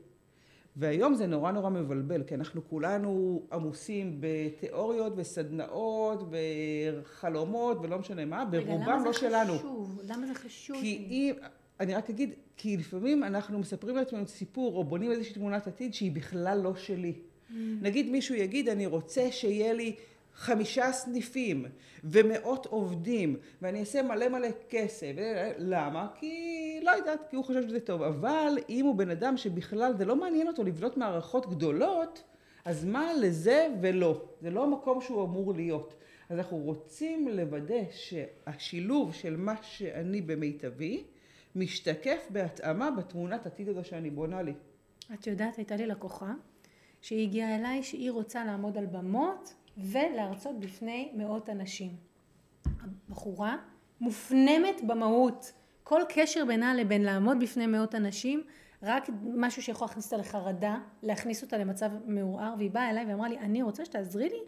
והיום 0.76 1.14
זה 1.14 1.26
נורא 1.26 1.52
נורא 1.52 1.70
מבלבל, 1.70 2.22
כי 2.22 2.34
אנחנו 2.34 2.68
כולנו 2.68 3.42
עמוסים 3.52 4.20
בתיאוריות 4.20 5.12
וסדנאות 5.16 6.22
וחלומות 6.30 7.78
ולא 7.82 7.98
משנה 7.98 8.24
מה, 8.24 8.44
ברובם 8.44 9.04
לא 9.04 9.12
שלנו. 9.12 9.52
רגע, 9.52 9.62
למה 9.62 9.62
זה 9.62 9.64
חשוב? 9.64 10.00
למה 10.08 10.26
זה 10.26 10.34
חשוב? 10.34 10.76
כי 10.80 11.06
אם, 11.10 11.34
אני 11.80 11.94
רק 11.94 12.10
אגיד, 12.10 12.30
כי 12.56 12.76
לפעמים 12.76 13.24
אנחנו 13.24 13.58
מספרים 13.58 13.96
לעצמנו 13.96 14.26
סיפור 14.26 14.76
או 14.76 14.84
בונים 14.84 15.10
איזושהי 15.10 15.34
תמונת 15.34 15.66
עתיד 15.66 15.94
שהיא 15.94 16.12
בכלל 16.12 16.60
לא 16.62 16.74
שלי. 16.74 17.12
Mm. 17.12 17.54
נגיד 17.82 18.10
מישהו 18.10 18.34
יגיד, 18.34 18.68
אני 18.68 18.86
רוצה 18.86 19.32
שיהיה 19.32 19.72
לי 19.72 19.96
חמישה 20.36 20.92
סניפים 20.92 21.66
ומאות 22.04 22.66
עובדים 22.66 23.36
ואני 23.62 23.80
אעשה 23.80 24.02
מלא 24.02 24.28
מלא 24.28 24.48
כסף. 24.68 25.12
למה? 25.58 26.08
כי 26.20 26.80
לא 26.82 26.90
יודעת, 26.90 27.20
כי 27.30 27.36
הוא 27.36 27.44
חושב 27.44 27.68
שזה 27.68 27.80
טוב. 27.80 28.02
אבל 28.02 28.58
אם 28.68 28.84
הוא 28.86 28.94
בן 28.94 29.10
אדם 29.10 29.36
שבכלל 29.36 29.96
זה 29.96 30.04
לא 30.04 30.16
מעניין 30.16 30.48
אותו 30.48 30.64
לבנות 30.64 30.96
מערכות 30.96 31.50
גדולות, 31.50 32.22
אז 32.64 32.84
מה 32.84 33.12
לזה 33.12 33.68
ולא? 33.80 34.22
זה 34.40 34.50
לא 34.50 34.64
המקום 34.64 35.00
שהוא 35.00 35.24
אמור 35.24 35.54
להיות. 35.54 35.94
אז 36.28 36.38
אנחנו 36.38 36.56
רוצים 36.56 37.28
לוודא 37.28 37.82
שהשילוב 37.90 39.14
של 39.14 39.36
מה 39.36 39.54
שאני 39.62 40.20
במיטבי 40.20 41.04
משתקף 41.56 42.26
בהתאמה 42.30 42.90
בתמונת 42.90 43.46
עתיד 43.46 43.68
הזו 43.68 43.84
שאני 43.84 44.10
בונה 44.10 44.42
לי. 44.42 44.52
את 45.14 45.26
יודעת, 45.26 45.56
הייתה 45.56 45.76
לי 45.76 45.86
לקוחה 45.86 46.32
שהיא 47.00 47.28
הגיעה 47.28 47.56
אליי 47.56 47.82
שהיא 47.82 48.10
רוצה 48.10 48.44
לעמוד 48.44 48.78
על 48.78 48.86
במות 48.86 49.54
ולהרצות 49.76 50.60
בפני 50.60 51.12
מאות 51.16 51.50
אנשים. 51.50 51.90
הבחורה 53.08 53.56
מופנמת 54.00 54.80
במהות. 54.86 55.52
כל 55.84 56.00
קשר 56.08 56.44
בינה 56.44 56.74
לבין 56.74 57.02
לעמוד 57.02 57.40
בפני 57.40 57.66
מאות 57.66 57.94
אנשים, 57.94 58.42
רק 58.82 59.08
משהו 59.34 59.62
שיכול 59.62 59.86
להכניס 59.86 60.04
אותה 60.04 60.16
לחרדה, 60.16 60.78
להכניס 61.02 61.42
אותה 61.42 61.58
למצב 61.58 61.90
מעורער, 62.06 62.54
והיא 62.58 62.70
באה 62.70 62.90
אליי 62.90 63.04
ואמרה 63.08 63.28
לי, 63.28 63.38
אני 63.38 63.62
רוצה 63.62 63.84
שתעזרי 63.84 64.28
לי 64.28 64.38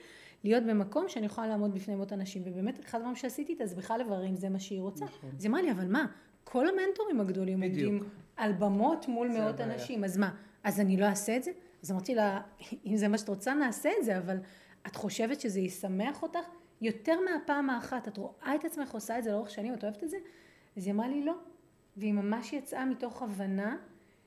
להיות 0.44 0.64
במקום 0.64 1.08
שאני 1.08 1.26
יכולה 1.26 1.46
לעמוד 1.46 1.74
בפני 1.74 1.94
מאות 1.94 2.12
אנשים. 2.12 2.42
ובאמת, 2.44 2.84
אחד 2.84 2.98
הדברים 2.98 3.16
שעשיתי 3.16 3.52
איתה 3.52 3.66
זה 3.66 3.76
בכלל 3.76 4.00
לברר 4.00 4.26
אם 4.26 4.36
זה 4.36 4.48
מה 4.48 4.58
שהיא 4.58 4.80
רוצה. 4.80 5.04
נכון. 5.04 5.30
אז 5.36 5.44
היא 5.44 5.50
אמרה 5.50 5.62
לי, 5.62 5.70
אבל 5.70 5.86
מה, 5.92 6.06
כל 6.44 6.68
המנטורים 6.68 7.20
הגדולים 7.20 7.60
בדיוק. 7.60 7.92
עומדים 7.92 8.08
על 8.36 8.52
במות 8.52 9.08
מול 9.08 9.28
מאות 9.28 9.60
הבעיה. 9.60 9.74
אנשים, 9.74 10.04
אז 10.04 10.16
מה, 10.16 10.30
אז 10.64 10.80
אני 10.80 10.96
לא 10.96 11.06
אעשה 11.06 11.36
את 11.36 11.42
זה? 11.42 11.50
אז 11.82 11.90
אמרתי 11.90 12.14
לה, 12.14 12.40
אם 12.86 12.96
זה 12.96 13.08
מה 13.08 13.18
שאת 13.18 13.28
רוצה, 13.28 13.54
נעשה 13.54 13.90
את 13.98 14.04
זה, 14.04 14.18
אבל 14.18 14.36
את 14.88 14.96
חושבת 14.96 15.40
שזה 15.40 15.60
ישמח 15.60 16.22
אותך? 16.22 16.48
יותר 16.80 17.14
מהפעם 17.20 17.70
האחת, 17.70 18.08
את 18.08 18.16
רואה 18.16 18.54
את 18.54 18.64
עצמך 18.64 18.90
עושה 18.94 19.18
את 19.18 19.24
זה 19.24 19.30
לאורך 19.32 19.50
שנים, 19.50 19.74
את 19.74 19.84
אוהבת 19.84 20.04
את 20.04 20.10
זה? 20.10 20.16
אז 20.76 20.86
היא 20.86 20.94
אמרה 20.94 21.08
לי 21.08 21.24
לא. 21.24 21.34
והיא 21.96 22.12
ממש 22.12 22.52
יצאה 22.52 22.84
מתוך 22.84 23.22
הבנה 23.22 23.76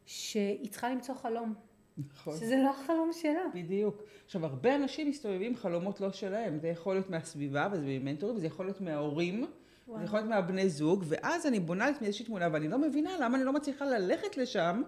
שהיא 0.05 0.71
צריכה 0.71 0.89
למצוא 0.89 1.15
חלום. 1.15 1.53
נכון. 1.97 2.35
שזה 2.35 2.55
לא 2.63 2.69
החלום 2.69 3.09
שלה. 3.13 3.41
בדיוק. 3.53 4.03
עכשיו, 4.25 4.45
הרבה 4.45 4.75
אנשים 4.75 5.09
מסתובבים 5.09 5.55
חלומות 5.55 6.01
לא 6.01 6.11
שלהם. 6.11 6.59
זה 6.59 6.67
יכול 6.67 6.95
להיות 6.95 7.09
מהסביבה, 7.09 7.67
וזה 7.71 7.85
ממנטורים, 7.85 8.35
וזה 8.35 8.47
יכול 8.47 8.65
להיות 8.65 8.81
מההורים, 8.81 9.45
וואו. 9.87 9.99
זה 9.99 10.05
יכול 10.05 10.19
להיות 10.19 10.29
מהבני 10.29 10.69
זוג, 10.69 11.03
ואז 11.07 11.45
אני 11.45 11.59
בונה 11.59 11.89
לעצמי 11.89 12.07
איזושהי 12.07 12.25
תמונה, 12.25 12.47
ואני 12.53 12.67
לא 12.67 12.77
מבינה 12.77 13.17
למה 13.19 13.37
אני 13.37 13.43
לא 13.43 13.53
מצליחה 13.53 13.85
ללכת 13.85 14.37
לשם, 14.37 14.81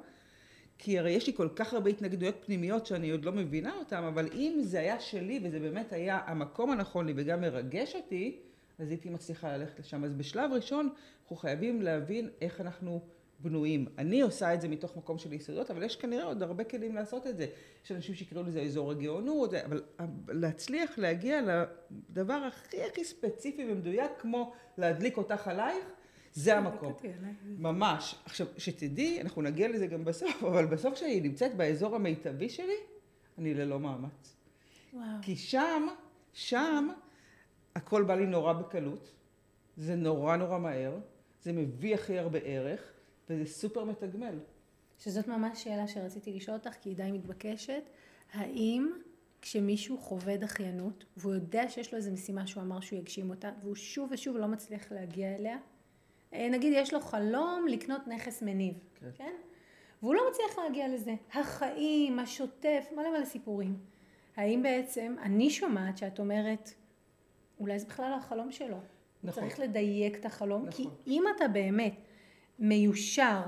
כי 0.77 0.99
הרי 0.99 1.11
יש 1.11 1.27
לי 1.27 1.33
כל 1.33 1.49
כך 1.55 1.73
הרבה 1.73 1.89
התנגדויות 1.89 2.35
פנימיות 2.45 2.85
שאני 2.85 3.09
עוד 3.09 3.25
לא 3.25 3.31
מבינה 3.31 3.75
אותן, 3.75 4.03
אבל 4.03 4.29
אם 4.33 4.59
זה 4.61 4.79
היה 4.79 4.99
שלי, 4.99 5.39
וזה 5.43 5.59
באמת 5.59 5.93
היה 5.93 6.19
המקום 6.25 6.71
הנכון 6.71 7.05
לי 7.05 7.13
וגם 7.15 7.41
מרגש 7.41 7.95
אותי, 7.95 8.39
אז 8.79 8.89
הייתי 8.89 9.09
מצליחה 9.09 9.57
ללכת 9.57 9.79
לשם. 9.79 10.03
אז 10.03 10.13
בשלב 10.13 10.51
ראשון 10.53 10.89
אנחנו 11.21 11.35
חייבים 11.35 11.81
להבין 11.81 12.29
איך 12.41 12.61
אנחנו 12.61 13.01
בנויים. 13.39 13.85
אני 13.97 14.21
עושה 14.21 14.53
את 14.53 14.61
זה 14.61 14.67
מתוך 14.67 14.97
מקום 14.97 15.17
של 15.17 15.33
יסודות, 15.33 15.71
אבל 15.71 15.83
יש 15.83 15.95
כנראה 15.95 16.23
עוד 16.23 16.43
הרבה 16.43 16.63
כלים 16.63 16.95
לעשות 16.95 17.27
את 17.27 17.37
זה. 17.37 17.47
יש 17.85 17.91
אנשים 17.91 18.15
שיקראו 18.15 18.43
לזה 18.43 18.61
אזור 18.61 18.91
הגאונות, 18.91 19.53
אבל 19.53 19.83
להצליח 20.27 20.97
להגיע 20.97 21.41
לדבר 22.09 22.33
הכי 22.33 22.83
הכי 22.83 23.03
ספציפי 23.03 23.71
ומדויק, 23.71 24.11
כמו 24.19 24.53
להדליק 24.77 25.17
אותך 25.17 25.47
עלייך, 25.47 25.85
זה 26.33 26.57
המקום. 26.57 26.93
ממש. 27.57 28.15
עכשיו, 28.25 28.47
שתדעי, 28.57 29.21
אנחנו 29.21 29.41
נגיע 29.41 29.67
לזה 29.67 29.87
גם 29.87 30.05
בסוף, 30.05 30.43
אבל 30.43 30.65
בסוף 30.65 30.93
כשאני 30.93 31.21
נמצאת 31.21 31.55
באזור 31.55 31.95
המיטבי 31.95 32.49
שלי, 32.49 32.75
אני 33.37 33.53
ללא 33.53 33.79
מאמץ. 33.79 34.35
וואו. 34.93 35.05
כי 35.21 35.35
שם, 35.35 35.87
שם, 36.33 36.89
הכל 37.75 38.03
בא 38.03 38.15
לי 38.15 38.25
נורא 38.25 38.53
בקלות, 38.53 39.11
זה 39.77 39.95
נורא 39.95 40.35
נורא 40.35 40.57
מהר, 40.57 40.99
זה 41.43 41.53
מביא 41.53 41.95
הכי 41.95 42.19
הרבה 42.19 42.39
ערך, 42.39 42.81
וזה 43.29 43.45
סופר 43.45 43.83
מתגמל. 43.83 44.39
שזאת 44.99 45.27
ממש 45.27 45.63
שאלה 45.63 45.87
שרציתי 45.87 46.33
לשאול 46.33 46.57
אותך, 46.57 46.73
כי 46.81 46.89
היא 46.89 46.95
די 46.95 47.11
מתבקשת. 47.11 47.83
האם 48.33 48.91
כשמישהו 49.41 49.97
חווה 49.97 50.37
דחיינות, 50.37 51.05
והוא 51.17 51.33
יודע 51.33 51.69
שיש 51.69 51.91
לו 51.91 51.97
איזו 51.97 52.11
משימה 52.11 52.47
שהוא 52.47 52.63
אמר 52.63 52.79
שהוא 52.79 52.99
יגשים 52.99 53.29
אותה, 53.29 53.51
והוא 53.61 53.75
שוב 53.75 54.09
ושוב 54.11 54.37
לא 54.37 54.47
מצליח 54.47 54.91
להגיע 54.91 55.35
אליה, 55.35 55.57
נגיד 56.33 56.73
יש 56.75 56.93
לו 56.93 57.01
חלום 57.01 57.65
לקנות 57.67 58.07
נכס 58.07 58.41
מניב, 58.41 58.73
כן? 58.99 59.09
כן? 59.15 59.33
והוא 60.01 60.15
לא 60.15 60.21
מצליח 60.31 60.59
להגיע 60.59 60.87
לזה. 60.87 61.15
החיים, 61.33 62.19
השוטף, 62.19 62.85
מלא 62.95 63.11
מלא 63.11 63.25
סיפורים. 63.25 63.77
האם 64.35 64.63
בעצם, 64.63 65.15
אני 65.21 65.49
שומעת 65.49 65.97
שאת 65.97 66.19
אומרת, 66.19 66.73
אולי 67.59 67.79
זה 67.79 67.85
בכלל 67.85 68.13
החלום 68.13 68.51
שלו. 68.51 68.77
נכון. 69.23 69.43
צריך 69.43 69.59
לדייק 69.59 70.15
את 70.15 70.25
החלום, 70.25 70.65
נכון. 70.65 70.71
כי 70.71 70.87
אם 71.07 71.23
אתה 71.35 71.47
באמת 71.47 71.95
מיושר, 72.59 73.41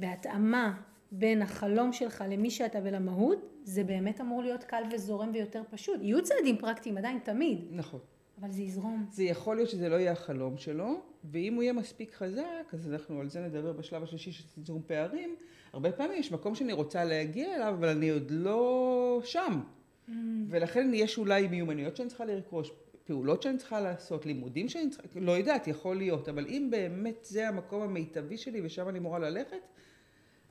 בהתאמה 0.00 0.80
בין 1.12 1.42
החלום 1.42 1.92
שלך 1.92 2.24
למי 2.28 2.50
שאתה 2.50 2.78
ולמהות, 2.82 3.38
זה 3.64 3.84
באמת 3.84 4.20
אמור 4.20 4.42
להיות 4.42 4.64
קל 4.64 4.82
וזורם 4.92 5.30
ויותר 5.32 5.62
פשוט. 5.70 6.00
יהיו 6.02 6.22
צעדים 6.22 6.58
פרקטיים 6.58 6.98
עדיין, 6.98 7.18
תמיד. 7.18 7.64
נכון. 7.70 8.00
אבל 8.40 8.50
זה 8.50 8.62
יזרום. 8.62 9.06
זה 9.10 9.22
יכול 9.22 9.56
להיות 9.56 9.68
שזה 9.68 9.88
לא 9.88 9.96
יהיה 9.96 10.12
החלום 10.12 10.56
שלו, 10.56 11.00
ואם 11.24 11.54
הוא 11.54 11.62
יהיה 11.62 11.72
מספיק 11.72 12.14
חזק, 12.14 12.72
אז 12.72 12.88
אנחנו 12.92 13.20
על 13.20 13.28
זה 13.28 13.40
נדבר 13.40 13.72
בשלב 13.72 14.02
השלישי 14.02 14.32
של 14.32 14.44
צמצום 14.54 14.82
פערים. 14.86 15.36
הרבה 15.72 15.92
פעמים 15.92 16.20
יש 16.20 16.32
מקום 16.32 16.54
שאני 16.54 16.72
רוצה 16.72 17.04
להגיע 17.04 17.56
אליו, 17.56 17.74
אבל 17.78 17.88
אני 17.88 18.10
עוד 18.10 18.30
לא 18.30 19.20
שם. 19.24 19.60
Mm. 19.60 20.12
ולכן 20.48 20.90
יש 20.94 21.18
אולי 21.18 21.48
מיומנויות 21.48 21.96
שאני 21.96 22.08
צריכה 22.08 22.24
לרכוש, 22.24 22.70
פעולות 23.04 23.42
שאני 23.42 23.58
צריכה 23.58 23.80
לעשות, 23.80 24.26
לימודים 24.26 24.68
שאני 24.68 24.90
צריכה, 24.90 25.20
לא 25.20 25.32
יודעת, 25.32 25.66
יכול 25.66 25.96
להיות, 25.96 26.28
אבל 26.28 26.46
אם 26.46 26.68
באמת 26.70 27.24
זה 27.24 27.48
המקום 27.48 27.82
המיטבי 27.82 28.36
שלי 28.36 28.60
ושם 28.64 28.88
אני 28.88 28.98
אמורה 28.98 29.18
ללכת, 29.18 29.56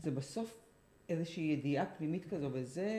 זה 0.03 0.11
בסוף 0.11 0.68
איזושהי 1.09 1.43
ידיעה 1.43 1.85
פנימית 1.85 2.25
כזו, 2.25 2.49
וזה 2.53 2.89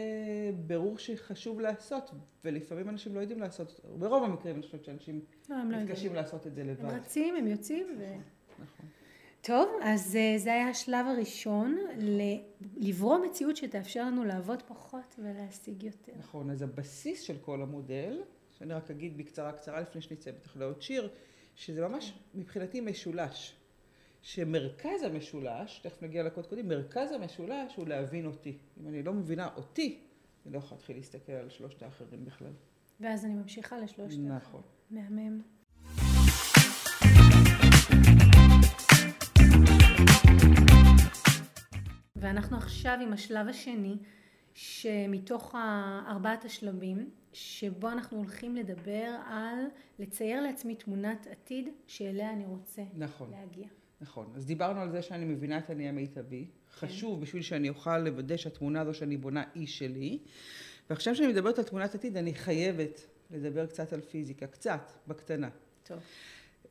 ברור 0.66 0.98
שחשוב 0.98 1.60
לעשות, 1.60 2.10
ולפעמים 2.44 2.88
אנשים 2.88 3.14
לא 3.14 3.20
יודעים 3.20 3.40
לעשות, 3.40 3.80
ברוב 3.98 4.24
המקרים 4.24 4.54
אני 4.54 4.62
חושבת 4.62 4.84
שאנשים 4.84 5.20
לא, 5.48 5.56
לא 5.56 5.64
מתקשים 5.64 6.14
לא 6.14 6.20
לעשות 6.20 6.46
את 6.46 6.54
זה 6.54 6.64
לבד. 6.64 6.84
הם 6.84 6.90
רצים, 6.90 7.36
הם 7.36 7.46
יוצאים. 7.46 7.86
ו... 7.98 8.02
נכון. 8.02 8.22
נכון. 8.58 8.86
טוב, 9.42 9.68
אז 9.82 10.16
אה, 10.16 10.38
זה 10.38 10.52
היה 10.52 10.68
השלב 10.68 11.06
הראשון, 11.06 11.78
לברוא 12.76 13.18
מציאות 13.18 13.56
שתאפשר 13.56 14.04
לנו 14.04 14.24
לעבוד 14.24 14.62
פחות 14.62 15.14
ולהשיג 15.18 15.82
יותר. 15.82 16.12
נכון, 16.18 16.50
אז 16.50 16.62
הבסיס 16.62 17.22
של 17.22 17.36
כל 17.38 17.62
המודל, 17.62 18.22
שאני 18.58 18.74
רק 18.74 18.90
אגיד 18.90 19.16
בקצרה 19.16 19.52
קצרה 19.52 19.80
לפני 19.80 20.00
שנצא 20.00 20.30
בתחילת 20.30 20.82
שיר, 20.82 21.08
שזה 21.56 21.88
ממש 21.88 22.12
מבחינתי 22.34 22.80
משולש. 22.80 23.59
שמרכז 24.22 25.02
המשולש, 25.02 25.78
תכף 25.78 26.02
נגיע 26.02 26.22
לקוד 26.22 26.46
קודים, 26.46 26.68
מרכז 26.68 27.12
המשולש 27.12 27.76
הוא 27.76 27.88
להבין 27.88 28.26
אותי. 28.26 28.58
אם 28.80 28.88
אני 28.88 29.02
לא 29.02 29.12
מבינה 29.12 29.48
אותי, 29.56 30.00
אני 30.46 30.54
לא 30.54 30.58
יכולה 30.58 30.78
להתחיל 30.78 30.96
להסתכל 30.96 31.32
על 31.32 31.50
שלושת 31.50 31.82
האחרים 31.82 32.24
בכלל. 32.24 32.52
ואז 33.00 33.24
אני 33.24 33.34
ממשיכה 33.34 33.78
לשלושת 33.78 34.18
האחרים. 34.18 34.28
נכון. 34.28 34.62
מהמם. 34.90 35.40
ואנחנו 42.16 42.56
עכשיו 42.56 42.98
עם 43.02 43.12
השלב 43.12 43.48
השני, 43.48 43.96
שמתוך 44.54 45.54
ארבעת 46.08 46.44
השלבים, 46.44 47.10
שבו 47.32 47.90
אנחנו 47.90 48.16
הולכים 48.18 48.56
לדבר 48.56 49.16
על 49.26 49.64
לצייר 49.98 50.40
לעצמי 50.40 50.74
תמונת 50.74 51.26
עתיד 51.26 51.68
שאליה 51.86 52.32
אני 52.32 52.46
רוצה 52.46 52.82
נכון. 52.96 53.30
להגיע. 53.30 53.66
נכון. 54.00 54.32
אז 54.36 54.46
דיברנו 54.46 54.80
על 54.80 54.90
זה 54.90 55.02
שאני 55.02 55.24
מבינה 55.24 55.58
את 55.58 55.70
אני 55.70 55.88
המיטבי. 55.88 56.44
כן. 56.44 56.86
חשוב 56.86 57.20
בשביל 57.20 57.42
שאני 57.42 57.68
אוכל 57.68 57.98
לוודא 57.98 58.36
שהתמונה 58.36 58.80
הזו 58.80 58.94
שאני 58.94 59.16
בונה 59.16 59.44
היא 59.54 59.66
שלי. 59.66 60.18
ועכשיו 60.90 61.16
שאני 61.16 61.28
מדברת 61.28 61.58
על 61.58 61.64
תמונת 61.64 61.94
עתיד, 61.94 62.16
אני 62.16 62.34
חייבת 62.34 63.06
לדבר 63.30 63.66
קצת 63.66 63.92
על 63.92 64.00
פיזיקה. 64.00 64.46
קצת, 64.46 64.90
בקטנה. 65.06 65.48
טוב. 65.82 65.98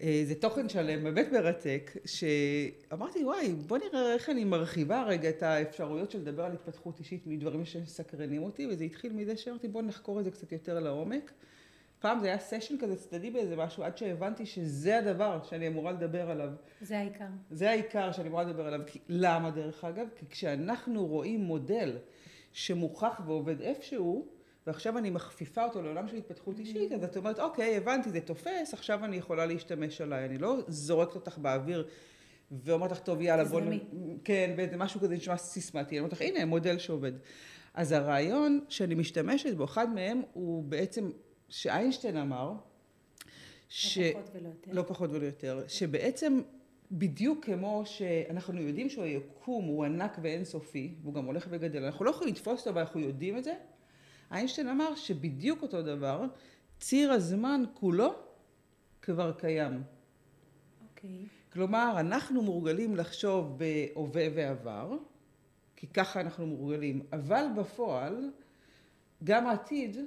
אה, 0.01 0.24
זה 0.25 0.36
תוכן 0.36 0.69
שלם, 0.69 1.03
באמת 1.03 1.31
מרתק, 1.31 1.91
שאמרתי, 2.05 3.25
וואי, 3.25 3.53
בוא 3.53 3.77
נראה 3.77 4.13
איך 4.13 4.29
אני 4.29 4.43
מרחיבה 4.43 5.03
רגע 5.03 5.29
את 5.29 5.43
האפשרויות 5.43 6.12
של 6.12 6.19
לדבר 6.19 6.43
על 6.43 6.51
התפתחות 6.51 7.00
אישית 7.00 7.27
מדברים 7.27 7.65
שמסקרנים 7.65 8.43
אותי, 8.43 8.67
וזה 8.67 8.83
התחיל 8.83 9.13
מזה 9.13 9.38
שאמרתי, 9.38 9.67
בוא 9.67 9.81
נחקור 9.81 10.19
את 10.19 10.25
זה 10.25 10.31
קצת 10.31 10.51
יותר 10.51 10.79
לעומק. 10.79 11.31
פעם 12.00 12.20
זה 12.20 12.27
היה 12.27 12.39
סשן 12.39 12.77
כזה 12.77 12.96
צדדי 12.96 13.32
באיזה 13.32 13.56
משהו, 13.56 13.84
עד 13.84 13.98
שהבנתי 13.98 14.46
שזה 14.46 14.98
הדבר 14.98 15.39
שאני 15.44 15.68
אמורה 15.68 15.91
לדבר 15.91 16.32
עליו. 16.32 16.50
זה 16.82 16.98
העיקר. 16.98 17.25
זה 17.51 17.70
העיקר 17.70 18.12
שאני 18.12 18.27
אמורה 18.27 18.44
לדבר 18.44 18.68
עליו. 18.68 18.82
כי, 18.88 19.00
למה 19.10 19.51
דרך 19.51 19.84
אגב? 19.84 20.08
כי 20.15 20.25
כשאנחנו 20.29 21.06
רואים 21.06 21.39
מודל 21.39 21.98
שמוכח 22.53 23.22
ועובד 23.25 23.62
איפשהו, 23.62 24.27
ועכשיו 24.68 24.98
אני 24.98 25.10
מכפיפה 25.10 25.63
אותו 25.63 25.82
לעולם 25.82 26.08
של 26.08 26.15
התפתחות 26.15 26.60
אישית, 26.60 26.91
אז 26.91 27.03
את 27.03 27.18
אומרת, 27.18 27.39
אוקיי, 27.39 27.77
הבנתי, 27.77 28.10
זה 28.10 28.22
תופס, 28.22 28.74
עכשיו 28.74 29.06
אני 29.06 29.15
יכולה 29.15 29.46
להשתמש 29.46 30.01
עליי. 30.01 30.25
אני 30.25 30.38
לא 30.38 30.58
זורקת 30.68 31.15
אותך 31.15 31.38
באוויר 31.38 31.88
ואומרת 32.51 32.91
לך, 32.91 33.00
טוב, 33.00 33.22
יאללה, 33.22 33.44
בוא... 33.44 33.62
תזרמי. 33.62 33.79
כן, 34.24 34.53
באיזה 34.56 34.77
משהו 34.77 35.00
כזה 35.00 35.15
נשמע 35.15 35.38
סיסמטי. 35.38 35.96
אני 35.96 36.00
אומרת 36.00 36.13
לך, 36.13 36.22
הנה, 36.22 36.46
מודל 36.46 36.77
שעובד. 36.77 37.12
אז 37.74 37.91
הרעיון 37.91 38.60
שאני 38.70 38.96
משתמשת 38.96 39.56
בו, 39.56 39.63
אחד 39.63 39.94
מהם 39.94 40.22
הוא 40.34 40.63
בעצם, 40.63 41.10
שאיינשטיין 41.50 42.18
אמר, 42.18 42.53
ש... 43.70 43.98
לא 43.98 44.12
פחות 44.13 44.29
ולא 44.34 44.48
יותר. 44.48 44.72
לא 44.74 44.82
פחות 44.82 45.10
ולא 45.10 45.25
יותר, 45.25 45.63
שבעצם 45.68 46.41
בדיוק 46.91 47.46
כמו 47.46 47.82
שאנחנו 47.86 48.62
יודעים 48.62 48.89
שהיקום 48.89 49.65
הוא 49.65 49.86
ענק 49.86 50.18
ואינסופי, 50.22 50.96
והוא 51.01 51.13
גם 51.13 51.25
הולך 51.25 51.48
וגדל, 51.50 51.84
אנחנו 51.84 52.06
לא 52.06 52.10
יכולים 52.10 52.34
לתפוס 52.34 52.60
אותו, 52.60 52.70
אבל 52.70 52.82
אנחנו 52.82 53.00
יודעים 53.00 53.38
את 53.38 53.44
זה, 53.44 53.53
איינשטיין 54.32 54.68
אמר 54.68 54.96
שבדיוק 54.96 55.62
אותו 55.62 55.82
דבר, 55.82 56.25
ציר 56.79 57.12
הזמן 57.12 57.63
כולו 57.74 58.13
כבר 59.01 59.32
קיים. 59.32 59.84
אוקיי. 60.89 61.25
כלומר, 61.53 61.96
אנחנו 62.00 62.41
מורגלים 62.41 62.96
לחשוב 62.96 63.58
בהווה 63.58 64.27
ועבר, 64.36 64.98
כי 65.75 65.88
ככה 65.88 66.22
אנחנו 66.22 66.48
מורגלים, 66.48 67.01
אבל 67.13 67.46
בפועל, 67.58 68.32
גם 69.24 69.48
העתיד 69.48 69.98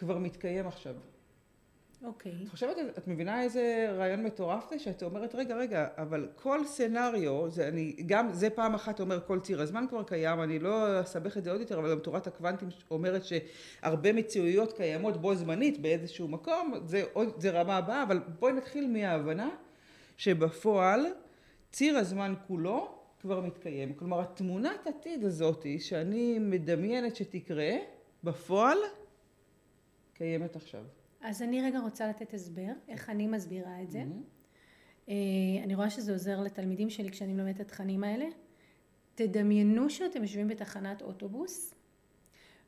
כבר 0.00 0.18
מתקיים 0.18 0.66
עכשיו. 0.66 0.94
אוקיי. 2.04 2.32
את 2.44 2.48
חושבת, 2.48 2.76
את 2.98 3.08
מבינה 3.08 3.42
איזה 3.42 3.92
רעיון 3.98 4.22
מטורף 4.22 4.70
זה? 4.70 4.78
שאת 4.78 5.02
אומרת, 5.02 5.34
רגע, 5.34 5.56
רגע, 5.56 5.86
אבל 5.96 6.28
כל 6.34 6.64
סצנריו, 6.64 7.50
זה 7.50 7.68
אני, 7.68 7.96
גם 8.06 8.32
זה 8.32 8.50
פעם 8.50 8.74
אחת 8.74 9.00
אומר 9.00 9.20
כל 9.26 9.40
ציר 9.40 9.60
הזמן 9.60 9.84
כבר 9.88 10.02
קיים, 10.02 10.42
אני 10.42 10.58
לא 10.58 11.00
אסבך 11.00 11.36
את 11.36 11.44
זה 11.44 11.50
עוד 11.50 11.60
יותר, 11.60 11.78
אבל 11.78 11.90
גם 11.90 11.98
תורת 11.98 12.26
הקוונטים 12.26 12.68
אומרת 12.90 13.22
שהרבה 13.24 14.12
מציאויות 14.12 14.72
קיימות 14.72 15.16
בו 15.20 15.34
זמנית 15.34 15.82
באיזשהו 15.82 16.28
מקום, 16.28 16.74
זה, 16.84 17.04
עוד, 17.12 17.28
זה 17.40 17.50
רמה 17.50 17.76
הבאה, 17.76 18.02
אבל 18.02 18.20
בואי 18.38 18.52
נתחיל 18.52 18.86
מההבנה 18.86 19.48
שבפועל 20.16 21.06
ציר 21.72 21.96
הזמן 21.96 22.34
כולו 22.46 22.94
כבר 23.20 23.40
מתקיים. 23.40 23.94
כלומר, 23.94 24.20
התמונת 24.20 24.86
עתיד 24.86 25.24
הזאת 25.24 25.66
שאני 25.78 26.38
מדמיינת 26.38 27.16
שתקרה, 27.16 27.72
בפועל 28.24 28.78
קיימת 30.20 30.56
עכשיו. 30.56 30.84
אז 31.20 31.42
אני 31.42 31.62
רגע 31.62 31.78
רוצה 31.78 32.08
לתת 32.08 32.34
הסבר, 32.34 32.72
איך 32.88 33.10
אני 33.10 33.26
מסבירה 33.26 33.82
את 33.82 33.90
זה. 33.90 34.02
Mm-hmm. 34.02 35.10
אני 35.64 35.74
רואה 35.74 35.90
שזה 35.90 36.12
עוזר 36.12 36.40
לתלמידים 36.40 36.90
שלי 36.90 37.10
כשאני 37.10 37.32
מלמדת 37.32 37.56
את 37.56 37.60
התכנים 37.60 38.04
האלה. 38.04 38.26
תדמיינו 39.14 39.90
שאתם 39.90 40.22
יושבים 40.22 40.48
בתחנת 40.48 41.02
אוטובוס, 41.02 41.74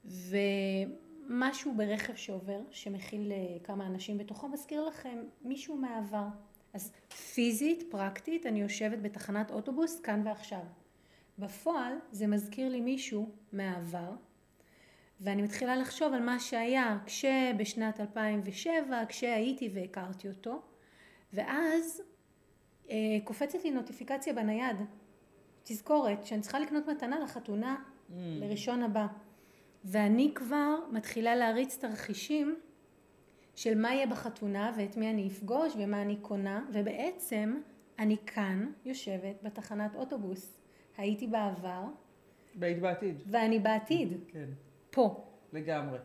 ומשהו 0.04 1.74
ברכב 1.76 2.14
שעובר, 2.14 2.60
שמכיל 2.70 3.32
כמה 3.64 3.86
אנשים 3.86 4.18
בתוכו, 4.18 4.48
מזכיר 4.48 4.84
לכם 4.84 5.18
מישהו 5.42 5.76
מהעבר. 5.76 6.26
אז 6.72 6.92
פיזית, 7.34 7.84
פרקטית, 7.90 8.46
אני 8.46 8.60
יושבת 8.60 8.98
בתחנת 8.98 9.50
אוטובוס 9.50 10.00
כאן 10.00 10.22
ועכשיו. 10.24 10.64
בפועל 11.38 11.92
זה 12.12 12.26
מזכיר 12.26 12.68
לי 12.68 12.80
מישהו 12.80 13.30
מהעבר, 13.52 14.12
ואני 15.22 15.42
מתחילה 15.42 15.76
לחשוב 15.76 16.14
על 16.14 16.22
מה 16.22 16.40
שהיה 16.40 16.98
כשבשנת 17.06 18.00
2007, 18.00 19.04
כשהייתי 19.08 19.70
והכרתי 19.74 20.28
אותו, 20.28 20.62
ואז 21.32 22.02
אה, 22.90 22.96
קופצת 23.24 23.64
לי 23.64 23.70
נוטיפיקציה 23.70 24.32
בנייד, 24.32 24.76
תזכורת 25.62 26.26
שאני 26.26 26.40
צריכה 26.40 26.60
לקנות 26.60 26.86
מתנה 26.88 27.20
לחתונה 27.20 27.76
Mm. 28.12 28.14
לראשון 28.40 28.82
הבא. 28.82 29.06
ואני 29.84 30.32
כבר 30.34 30.74
מתחילה 30.92 31.36
להריץ 31.36 31.78
תרחישים 31.78 32.56
של 33.54 33.78
מה 33.78 33.94
יהיה 33.94 34.06
בחתונה 34.06 34.72
ואת 34.76 34.96
מי 34.96 35.10
אני 35.10 35.28
אפגוש 35.28 35.72
ומה 35.78 36.02
אני 36.02 36.16
קונה, 36.16 36.64
ובעצם 36.72 37.60
אני 37.98 38.16
כאן 38.26 38.72
יושבת 38.84 39.36
בתחנת 39.42 39.94
אוטובוס. 39.94 40.58
הייתי 40.96 41.26
בעבר 41.26 41.84
והיית 42.58 42.80
בעתיד. 42.80 43.22
ואני 43.26 43.58
בעתיד, 43.58 44.12
כן. 44.28 44.48
פה. 44.92 45.24
לגמרי, 45.52 45.98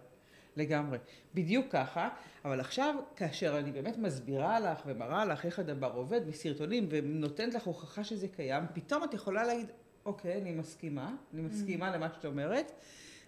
לגמרי. 0.56 0.98
בדיוק 1.34 1.66
ככה, 1.70 2.10
אבל 2.46 2.60
עכשיו, 2.60 2.96
כאשר 3.16 3.60
אני 3.60 3.72
באמת 3.72 3.98
מסבירה 3.98 4.60
לך 4.60 4.82
ומראה 4.86 5.26
לך 5.26 5.46
איך 5.46 5.60
הדבר 5.60 5.92
עובד 5.94 6.28
בסרטונים 6.28 6.86
ונותנת 6.90 7.54
לך 7.54 7.64
הוכחה 7.64 8.04
שזה 8.04 8.28
קיים, 8.28 8.64
פתאום 8.74 9.04
את 9.04 9.14
יכולה 9.14 9.44
להגיד, 9.44 9.68
אוקיי, 10.06 10.42
אני 10.42 10.52
מסכימה, 10.52 11.16
אני 11.34 11.42
מסכימה 11.42 11.96
למה 11.96 12.10
שאת 12.14 12.26
אומרת, 12.26 12.72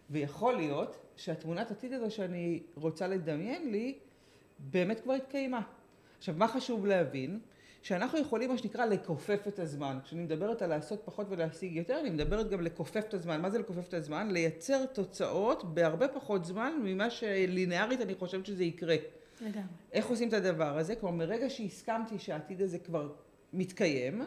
ויכול 0.09 0.55
להיות 0.55 0.97
שהתמונת 1.15 1.71
עתיד 1.71 1.93
הזו 1.93 2.11
שאני 2.11 2.63
רוצה 2.75 3.07
לדמיין 3.07 3.71
לי, 3.71 3.97
באמת 4.59 4.99
כבר 4.99 5.13
התקיימה. 5.13 5.61
עכשיו, 6.17 6.35
מה 6.37 6.47
חשוב 6.47 6.85
להבין? 6.85 7.39
שאנחנו 7.81 8.19
יכולים, 8.19 8.49
מה 8.49 8.57
שנקרא, 8.57 8.85
לכופף 8.85 9.47
את 9.47 9.59
הזמן. 9.59 9.97
כשאני 10.03 10.21
מדברת 10.23 10.61
על 10.61 10.69
לעשות 10.69 11.01
פחות 11.05 11.27
ולהשיג 11.29 11.75
יותר, 11.75 11.99
אני 11.99 12.09
מדברת 12.09 12.49
גם 12.49 12.61
לכופף 12.61 13.05
את 13.07 13.13
הזמן. 13.13 13.41
מה 13.41 13.49
זה 13.49 13.59
לכופף 13.59 13.87
את 13.87 13.93
הזמן? 13.93 14.31
לייצר 14.31 14.85
תוצאות 14.85 15.73
בהרבה 15.73 16.07
פחות 16.07 16.45
זמן 16.45 16.73
ממה 16.83 17.09
שלינארית 17.09 18.01
אני 18.01 18.15
חושבת 18.15 18.45
שזה 18.45 18.63
יקרה. 18.63 18.95
לגמרי. 19.41 19.61
איך 19.93 20.07
עושים 20.07 20.27
את 20.27 20.33
הדבר 20.33 20.77
הזה? 20.77 20.95
כלומר, 20.95 21.17
מרגע 21.17 21.49
שהסכמתי 21.49 22.19
שהעתיד 22.19 22.61
הזה 22.61 22.79
כבר 22.79 23.11
מתקיים, 23.53 24.21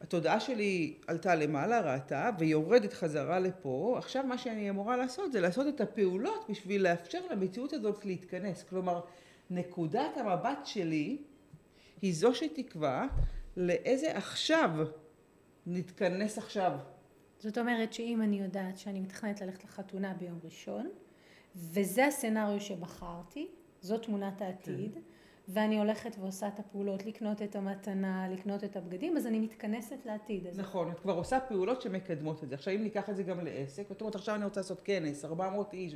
התודעה 0.00 0.40
שלי 0.40 0.94
עלתה 1.06 1.34
למעלה, 1.34 1.80
ראתה, 1.80 2.30
ויורדת 2.38 2.92
חזרה 2.92 3.38
לפה. 3.38 3.94
עכשיו 3.98 4.24
מה 4.24 4.38
שאני 4.38 4.70
אמורה 4.70 4.96
לעשות 4.96 5.32
זה 5.32 5.40
לעשות 5.40 5.66
את 5.68 5.80
הפעולות 5.80 6.46
בשביל 6.48 6.82
לאפשר 6.82 7.18
למציאות 7.30 7.72
הזאת 7.72 8.04
להתכנס. 8.06 8.62
כלומר, 8.62 9.00
נקודת 9.50 10.16
המבט 10.16 10.58
שלי 10.64 11.18
היא 12.02 12.14
זו 12.14 12.34
שתקבע 12.34 13.06
לאיזה 13.56 14.16
עכשיו 14.16 14.70
נתכנס 15.66 16.38
עכשיו. 16.38 16.72
זאת 17.38 17.58
אומרת 17.58 17.92
שאם 17.92 18.22
אני 18.22 18.40
יודעת 18.40 18.78
שאני 18.78 19.00
מתכננת 19.00 19.40
ללכת 19.40 19.64
לחתונה 19.64 20.14
ביום 20.14 20.38
ראשון, 20.44 20.90
וזה 21.56 22.06
הסצנריו 22.06 22.60
שבחרתי, 22.60 23.48
זו 23.80 23.98
תמונת 23.98 24.42
העתיד, 24.42 24.98
ואני 25.48 25.78
הולכת 25.78 26.16
ועושה 26.20 26.48
את 26.48 26.58
הפעולות, 26.58 27.06
לקנות 27.06 27.42
את 27.42 27.56
המתנה, 27.56 28.28
לקנות 28.28 28.64
את 28.64 28.76
הבגדים, 28.76 29.16
אז 29.16 29.26
אני 29.26 29.38
מתכנסת 29.38 29.96
לעתיד 30.04 30.46
הזה. 30.46 30.62
נכון, 30.62 30.90
את 30.90 31.00
כבר 31.00 31.12
עושה 31.12 31.40
פעולות 31.40 31.82
שמקדמות 31.82 32.44
את 32.44 32.48
זה. 32.48 32.54
עכשיו 32.54 32.74
אם 32.74 32.82
ניקח 32.82 33.10
את 33.10 33.16
זה 33.16 33.22
גם 33.22 33.40
לעסק, 33.40 33.90
ואת 33.90 34.00
אומרת 34.00 34.14
עכשיו 34.14 34.34
אני 34.34 34.44
רוצה 34.44 34.60
לעשות 34.60 34.80
כנס, 34.84 35.24
400 35.24 35.72
איש, 35.72 35.94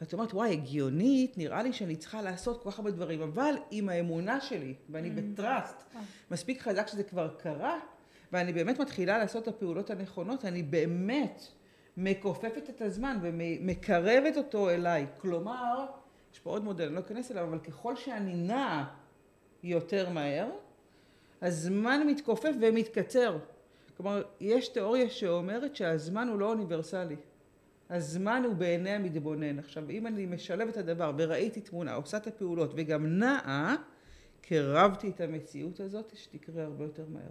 ואת 0.00 0.12
אומרת 0.12 0.34
וואי 0.34 0.52
הגיונית, 0.52 1.38
נראה 1.38 1.62
לי 1.62 1.72
שאני 1.72 1.96
צריכה 1.96 2.22
לעשות 2.22 2.62
כל 2.62 2.70
כך 2.70 2.78
הרבה 2.78 2.90
דברים, 2.90 3.22
אבל 3.22 3.54
עם 3.70 3.88
האמונה 3.88 4.40
שלי, 4.40 4.74
ואני 4.90 5.10
בטראסט, 5.10 5.84
אה. 5.96 6.00
מספיק 6.30 6.62
חזק 6.62 6.88
שזה 6.88 7.02
כבר 7.02 7.34
קרה, 7.38 7.78
ואני 8.32 8.52
באמת 8.52 8.80
מתחילה 8.80 9.18
לעשות 9.18 9.42
את 9.42 9.48
הפעולות 9.48 9.90
הנכונות, 9.90 10.44
אני 10.44 10.62
באמת 10.62 11.42
מכופפת 11.96 12.70
את 12.70 12.82
הזמן 12.82 13.18
ומקרבת 13.22 14.36
אותו 14.36 14.70
אליי. 14.70 15.06
כלומר, 15.18 15.86
יש 16.32 16.38
פה 16.38 16.50
עוד 16.50 16.64
מודל, 16.64 16.84
אני 16.84 16.94
לא 16.94 17.00
אכנס 17.00 17.30
אליו, 17.30 17.44
אבל 17.44 17.58
ככל 17.58 17.96
שאני 17.96 18.34
נעה 18.34 18.94
יותר 19.62 20.10
מהר, 20.10 20.50
הזמן 21.42 22.06
מתכופף 22.06 22.52
ומתקצר. 22.60 23.38
כלומר, 23.96 24.22
יש 24.40 24.68
תיאוריה 24.68 25.10
שאומרת 25.10 25.76
שהזמן 25.76 26.28
הוא 26.28 26.38
לא 26.38 26.50
אוניברסלי. 26.50 27.16
הזמן 27.90 28.42
הוא 28.46 28.54
בעיני 28.54 28.90
המתבונן. 28.90 29.58
עכשיו, 29.58 29.90
אם 29.90 30.06
אני 30.06 30.26
משלבת 30.26 30.72
את 30.72 30.76
הדבר 30.76 31.12
וראיתי 31.18 31.60
תמונה, 31.60 31.94
עושה 31.94 32.16
את 32.16 32.26
הפעולות 32.26 32.70
וגם 32.76 33.18
נעה, 33.18 33.76
קרבתי 34.40 35.10
את 35.10 35.20
המציאות 35.20 35.80
הזאת 35.80 36.12
שתקרה 36.16 36.64
הרבה 36.64 36.84
יותר 36.84 37.04
מהר. 37.08 37.30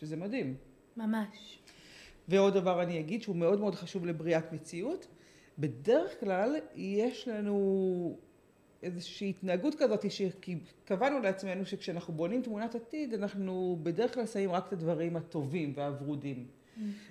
שזה 0.00 0.16
מדהים. 0.16 0.56
ממש. 0.96 1.58
ועוד 2.28 2.54
דבר 2.54 2.82
אני 2.82 3.00
אגיד 3.00 3.22
שהוא 3.22 3.36
מאוד 3.36 3.60
מאוד 3.60 3.74
חשוב 3.74 4.06
לבריאת 4.06 4.52
מציאות. 4.52 5.06
בדרך 5.58 6.20
כלל 6.20 6.56
יש 6.74 7.28
לנו 7.28 8.18
איזושהי 8.82 9.30
התנהגות 9.30 9.74
כזאת 9.74 10.04
שקבענו 10.10 11.18
לעצמנו 11.18 11.66
שכשאנחנו 11.66 12.14
בונים 12.14 12.42
תמונת 12.42 12.74
עתיד 12.74 13.14
אנחנו 13.14 13.78
בדרך 13.82 14.14
כלל 14.14 14.26
שמים 14.26 14.50
רק 14.50 14.66
את 14.68 14.72
הדברים 14.72 15.16
הטובים 15.16 15.72
והוורודים. 15.76 16.46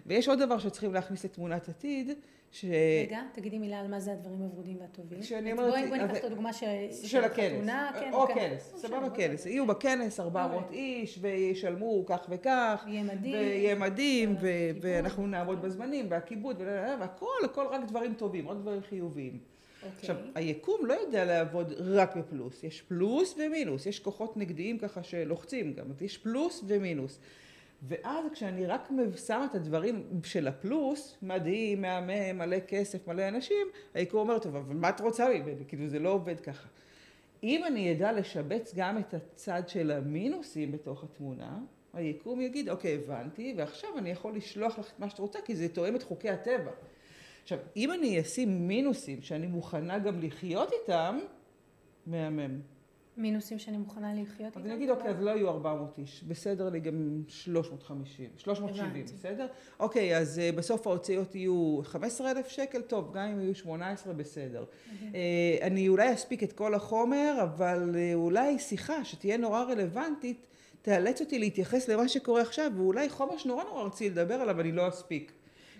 ויש 0.06 0.27
עוד 0.27 0.39
דבר 0.39 0.58
שצריכים 0.60 0.93
להכניס 0.93 1.25
לתמונת 1.25 1.69
עתיד, 1.69 2.12
ש... 2.51 2.65
רגע, 3.06 3.21
תגידי 3.34 3.58
מילה 3.58 3.80
על 3.80 3.88
מה 3.88 3.99
זה 3.99 4.12
הדברים 4.12 4.41
הוורודים 4.41 4.77
והטובים. 4.82 5.21
כשאני 5.21 5.51
אומרת- 5.51 5.69
בואי 5.69 5.99
ניקח 6.01 6.17
את 6.17 6.23
הדוגמה 6.23 6.53
של 6.53 6.65
הכנס, 7.23 7.53
חתונה, 7.56 7.91
כן, 7.99 8.13
או 8.13 8.27
כן. 8.27 8.34
כנס, 8.34 8.73
לא 8.73 8.80
סבבה 8.80 9.10
כנס, 9.10 9.45
יהיו 9.45 9.67
בכנס 9.67 10.19
400 10.19 10.71
איש 10.71 11.17
וישלמו 11.21 12.06
כך 12.06 12.19
וכך, 12.30 12.86
יהיה 12.88 13.03
מדהים. 13.03 13.34
ויהיה 13.34 13.75
מדהים, 13.75 14.36
והכיבוד. 14.39 14.86
ואנחנו 14.86 15.27
נעמוד 15.27 15.62
בזמנים, 15.62 16.06
והכיבוד, 16.10 16.62
והכל, 16.99 17.45
הכל 17.45 17.65
רק 17.71 17.82
דברים 17.88 18.13
טובים, 18.13 18.49
רק 18.49 18.58
דברים 18.58 18.82
חיוביים. 18.82 19.39
עכשיו, 19.97 20.15
היקום 20.36 20.86
לא 20.86 20.93
יודע 20.93 21.25
לעבוד 21.25 21.73
רק 21.77 22.15
בפלוס, 22.15 22.63
יש 22.63 22.82
פלוס 22.82 23.36
ומינוס, 23.38 23.86
יש 23.86 23.99
כוחות 23.99 24.38
נגדיים 24.38 24.77
ככה 24.80 25.03
שלוחצים 25.03 25.73
גם, 25.73 25.86
אז 25.91 26.01
יש 26.01 26.17
פלוס 26.17 26.63
ומינוס. 26.67 27.19
ואז 27.84 28.26
כשאני 28.34 28.66
רק 28.66 28.90
שמה 29.16 29.46
את 29.46 29.56
הדברים 29.56 30.04
של 30.24 30.48
הפלוס, 30.48 31.18
מדהים, 31.22 31.82
מהמם, 31.82 32.38
מלא 32.38 32.60
כסף, 32.68 33.08
מלא 33.08 33.28
אנשים, 33.28 33.68
היקום 33.94 34.20
אומר, 34.20 34.40
טוב, 34.40 34.56
אבל 34.56 34.76
מה 34.76 34.90
את 34.90 35.02
רוצה 35.02 35.30
ממני? 35.30 35.66
כאילו 35.68 35.88
זה 35.88 36.00
לא 36.00 36.10
עובד 36.10 36.40
ככה. 36.40 36.68
אם 37.44 37.63
אני 37.66 37.92
אדע 37.92 38.12
לשבץ 38.12 38.74
גם 38.76 38.98
את 38.98 39.13
הצד 39.13 39.70
של 39.70 39.92
המינוסים 39.92 40.72
בתוך 40.72 41.04
התמונה, 41.04 41.60
היקום 41.94 42.42
יגיד, 42.42 42.70
אוקיי, 42.70 42.96
הבנתי, 42.96 43.54
ועכשיו 43.58 43.98
אני 43.98 44.10
יכול 44.10 44.36
לשלוח 44.36 44.80
לך 44.80 44.92
את 44.96 45.00
מה 45.00 45.10
שאת 45.10 45.20
רוצה, 45.20 45.40
כי 45.46 45.56
זה 45.56 45.70
תואם 45.70 45.96
את 45.96 46.04
חוקי 46.04 46.30
הטבע. 46.30 46.72
עכשיו, 47.44 47.58
אם 47.76 47.92
אני 47.92 48.22
אשים 48.22 48.68
מינוסים 48.68 49.22
שאני 49.22 49.48
מוכנה 49.48 50.00
גם 50.00 50.20
לחיות 50.22 50.72
איתם, 50.82 51.20
מהמם. 52.08 52.60
מינוסים 53.17 53.60
שאני 53.60 53.77
מוכנה 53.77 54.13
לחיות 54.13 54.47
איתם? 54.47 54.60
אז 54.60 54.65
אני 54.65 54.75
אגיד, 54.75 54.89
אוקיי, 54.89 55.10
אז 55.10 55.21
לא 55.21 55.32
יהיו 55.32 55.49
400 55.49 55.97
איש, 55.97 56.23
בסדר 56.27 56.69
לי 56.69 56.80
גם 56.80 57.21
350, 57.27 58.30
370, 58.38 58.86
הבנתי. 58.86 59.13
בסדר? 59.13 59.47
אוקיי, 59.80 60.17
אז 60.17 60.41
uh, 60.53 60.56
בסוף 60.56 60.88
ההוצאות 60.88 61.36
יהיו 61.36 61.80
15,000 61.84 62.49
שקל, 62.49 62.82
טוב, 62.82 63.13
גם 63.13 63.23
אם 63.23 63.41
יהיו 63.41 63.56
18, 63.56 64.13
בסדר. 64.13 64.65
Uh, 64.89 65.13
אני 65.62 65.88
אולי 65.88 66.13
אספיק 66.13 66.43
את 66.43 66.53
כל 66.53 66.73
החומר, 66.73 67.36
אבל 67.43 67.91
uh, 67.93 68.15
אולי 68.15 68.60
שיחה 68.60 69.06
שתהיה 69.06 69.38
נורא 69.38 69.63
רלוונטית, 69.63 70.47
תאלץ 70.82 71.21
אותי 71.21 71.39
להתייחס 71.39 71.88
למה 71.88 72.08
שקורה 72.08 72.41
עכשיו, 72.41 72.71
ואולי 72.75 73.10
חומר 73.10 73.38
שנורא 73.38 73.63
נורא 73.63 73.84
רציתי 73.84 74.10
לדבר 74.10 74.34
עליו, 74.36 74.62
אני 74.62 74.71
לא 74.71 74.88
אספיק. 74.88 75.32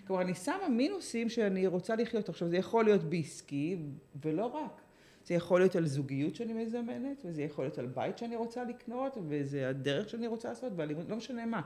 כלומר, 0.06 0.22
אני 0.22 0.34
שמה 0.34 0.68
מינוסים 0.68 1.28
שאני 1.28 1.66
רוצה 1.66 1.96
לחיות. 1.96 2.28
עכשיו, 2.28 2.48
זה 2.48 2.56
יכול 2.56 2.84
להיות 2.84 3.02
בעסקי, 3.02 3.76
ולא 4.24 4.46
רק. 4.46 4.87
זה 5.28 5.34
יכול 5.34 5.60
להיות 5.60 5.76
על 5.76 5.86
זוגיות 5.86 6.34
שאני 6.34 6.52
מזמנת, 6.52 7.22
וזה 7.24 7.42
יכול 7.42 7.64
להיות 7.64 7.78
על 7.78 7.86
בית 7.86 8.18
שאני 8.18 8.36
רוצה 8.36 8.64
לקנות, 8.64 9.18
וזה 9.28 9.68
הדרך 9.68 10.08
שאני 10.08 10.26
רוצה 10.26 10.48
לעשות, 10.48 10.72
ואלימות, 10.76 11.08
לא 11.08 11.16
משנה 11.16 11.46
מה. 11.46 11.60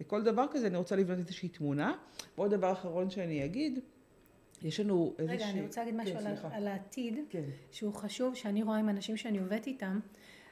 לכל 0.00 0.22
דבר 0.22 0.46
כזה 0.50 0.66
אני 0.66 0.76
רוצה 0.76 0.96
לבנות 0.96 1.18
איזושהי 1.18 1.48
תמונה. 1.48 1.94
ועוד 2.38 2.50
דבר 2.50 2.72
אחרון 2.72 3.10
שאני 3.10 3.44
אגיד, 3.44 3.78
יש 4.62 4.80
לנו 4.80 5.14
איזושהי... 5.18 5.36
רגע, 5.36 5.50
אני 5.50 5.62
רוצה 5.62 5.80
להגיד 5.80 5.96
משהו 6.00 6.18
כן, 6.18 6.26
על, 6.26 6.36
על 6.52 6.68
העתיד, 6.68 7.18
כן. 7.30 7.42
שהוא 7.70 7.94
חשוב, 7.94 8.34
שאני 8.34 8.62
רואה 8.62 8.76
עם 8.76 8.88
אנשים 8.88 9.16
שאני 9.16 9.38
עובדת 9.38 9.66
איתם, 9.66 10.00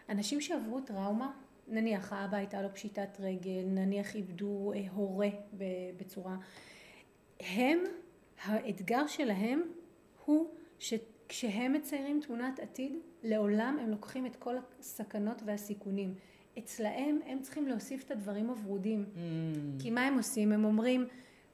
אנשים 0.08 0.40
שעברו 0.40 0.80
טראומה, 0.80 1.32
נניח 1.68 2.12
האבא 2.12 2.36
הייתה 2.36 2.62
לו 2.62 2.68
פשיטת 2.74 3.16
רגל, 3.20 3.64
נניח 3.66 4.14
איבדו 4.14 4.72
אה, 4.72 4.80
הורה 4.90 5.28
בצורה, 5.96 6.36
הם, 7.40 7.78
האתגר 8.44 9.06
שלהם 9.06 9.62
הוא 10.24 10.48
שכשהם 11.28 11.72
מציירים 11.72 12.20
תמונת 12.20 12.60
עתיד, 12.60 12.92
לעולם 13.22 13.78
הם 13.82 13.90
לוקחים 13.90 14.26
את 14.26 14.36
כל 14.36 14.54
הסכנות 14.80 15.42
והסיכונים. 15.44 16.14
אצלהם 16.58 17.18
הם 17.26 17.38
צריכים 17.42 17.68
להוסיף 17.68 18.04
את 18.04 18.10
הדברים 18.10 18.50
הוורודים. 18.50 19.04
Mm. 19.04 19.82
כי 19.82 19.90
מה 19.90 20.06
הם 20.06 20.16
עושים? 20.16 20.52
הם 20.52 20.64
אומרים, 20.64 21.06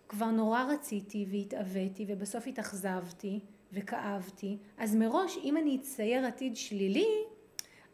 כבר 0.08 0.30
נורא 0.30 0.62
רציתי 0.62 1.26
והתאוויתי 1.30 2.04
ובסוף 2.08 2.46
התאכזבתי 2.46 3.40
וכאבתי, 3.72 4.58
אז 4.78 4.96
מראש 4.96 5.38
אם 5.44 5.56
אני 5.56 5.76
אצייר 5.76 6.26
עתיד 6.26 6.56
שלילי, 6.56 7.08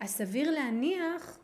אז 0.00 0.10
סביר 0.10 0.50
להניח 0.50 1.38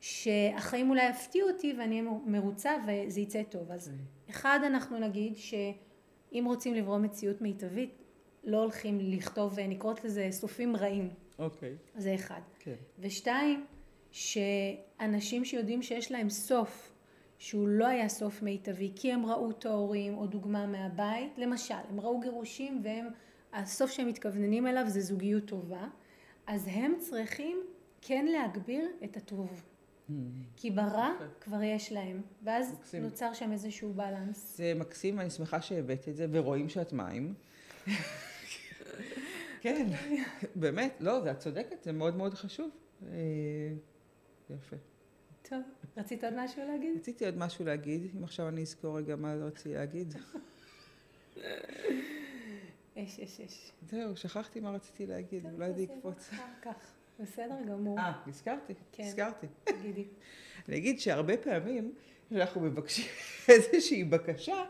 שהחיים 0.00 0.90
אולי 0.90 1.08
יפתיעו 1.08 1.48
אותי 1.48 1.74
ואני 1.78 2.00
אהיה 2.00 2.10
מרוצה 2.26 2.72
וזה 2.86 3.20
יצא 3.20 3.42
טוב. 3.42 3.70
אז 3.70 3.88
mm. 3.88 4.30
אחד, 4.30 4.60
אנחנו 4.66 4.98
נגיד 4.98 5.36
שאם 5.36 6.44
רוצים 6.46 6.74
לברוא 6.74 6.98
מציאות 6.98 7.40
מיטבית, 7.40 8.07
לא 8.44 8.62
הולכים 8.62 8.98
לכתוב, 9.00 9.58
נקרא 9.60 9.92
לזה 10.04 10.28
סופים 10.30 10.76
רעים. 10.76 11.08
אוקיי. 11.38 11.76
Okay. 11.76 12.00
זה 12.00 12.14
אחד. 12.14 12.40
כן. 12.58 12.72
Okay. 12.72 12.74
ושתיים, 12.98 13.66
שאנשים 14.10 15.44
שיודעים 15.44 15.82
שיש 15.82 16.12
להם 16.12 16.30
סוף, 16.30 16.92
שהוא 17.38 17.68
לא 17.68 17.86
היה 17.86 18.08
סוף 18.08 18.42
מיטבי, 18.42 18.92
כי 18.96 19.12
הם 19.12 19.26
ראו 19.26 19.50
את 19.50 19.66
ההורים, 19.66 20.18
או 20.18 20.26
דוגמה 20.26 20.66
מהבית, 20.66 21.38
למשל, 21.38 21.74
הם 21.88 22.00
ראו 22.00 22.20
גירושים 22.20 22.80
והם, 22.84 23.06
הסוף 23.52 23.90
שהם 23.90 24.08
מתכווננים 24.08 24.66
אליו 24.66 24.84
זה 24.86 25.00
זוגיות 25.00 25.44
טובה, 25.44 25.88
אז 26.46 26.68
הם 26.70 26.94
צריכים 26.98 27.60
כן 28.00 28.26
להגביר 28.26 28.88
את 29.04 29.16
הטוב. 29.16 29.64
כי 30.56 30.70
ברע 30.70 31.10
כבר 31.40 31.62
יש 31.62 31.92
להם, 31.92 32.22
ואז 32.42 32.72
מקסים. 32.72 33.02
נוצר 33.02 33.32
שם 33.32 33.52
איזשהו 33.52 33.92
בלנס. 33.92 34.56
זה 34.56 34.72
מקסים, 34.76 35.20
אני 35.20 35.30
שמחה 35.30 35.60
שהבאת 35.60 36.08
את 36.08 36.16
זה, 36.16 36.26
ורואים 36.30 36.68
שאת 36.68 36.92
מים. 36.92 37.34
כן, 39.60 39.86
באמת, 40.54 40.96
לא, 41.00 41.30
את 41.30 41.38
צודקת, 41.38 41.82
זה 41.82 41.92
מאוד 41.92 42.16
מאוד 42.16 42.34
חשוב. 42.34 42.70
אה, 43.06 43.16
יפה. 44.50 44.76
טוב, 45.42 45.62
רצית 45.96 46.24
עוד 46.24 46.34
משהו 46.36 46.62
להגיד? 46.66 46.96
רציתי 46.96 47.24
עוד 47.24 47.38
משהו 47.38 47.64
להגיד, 47.64 48.10
אם 48.16 48.24
עכשיו 48.24 48.48
אני 48.48 48.62
אזכור 48.62 48.98
רגע 48.98 49.16
מה 49.16 49.34
רציתי 49.34 49.74
להגיד. 49.74 50.14
אש, 52.96 53.20
אש, 53.20 53.40
אש. 53.40 53.72
זהו, 53.90 54.16
שכחתי 54.16 54.60
מה 54.60 54.70
רציתי 54.70 55.06
להגיד, 55.06 55.46
אולי 55.54 55.72
זה 55.72 55.82
יקפוץ. 55.82 56.30
כך. 56.62 56.92
בסדר 57.20 57.56
גמור. 57.68 57.98
אה, 57.98 58.12
הזכרתי, 58.26 58.74
כן. 58.92 59.02
הזכרתי. 59.02 59.46
תגידי. 59.64 60.04
אני 60.68 60.76
אגיד 60.76 61.00
שהרבה 61.00 61.36
פעמים 61.36 61.94
כשאנחנו 62.28 62.60
מבקשים 62.60 63.04
איזושהי 63.48 64.04
בקשה, 64.04 64.64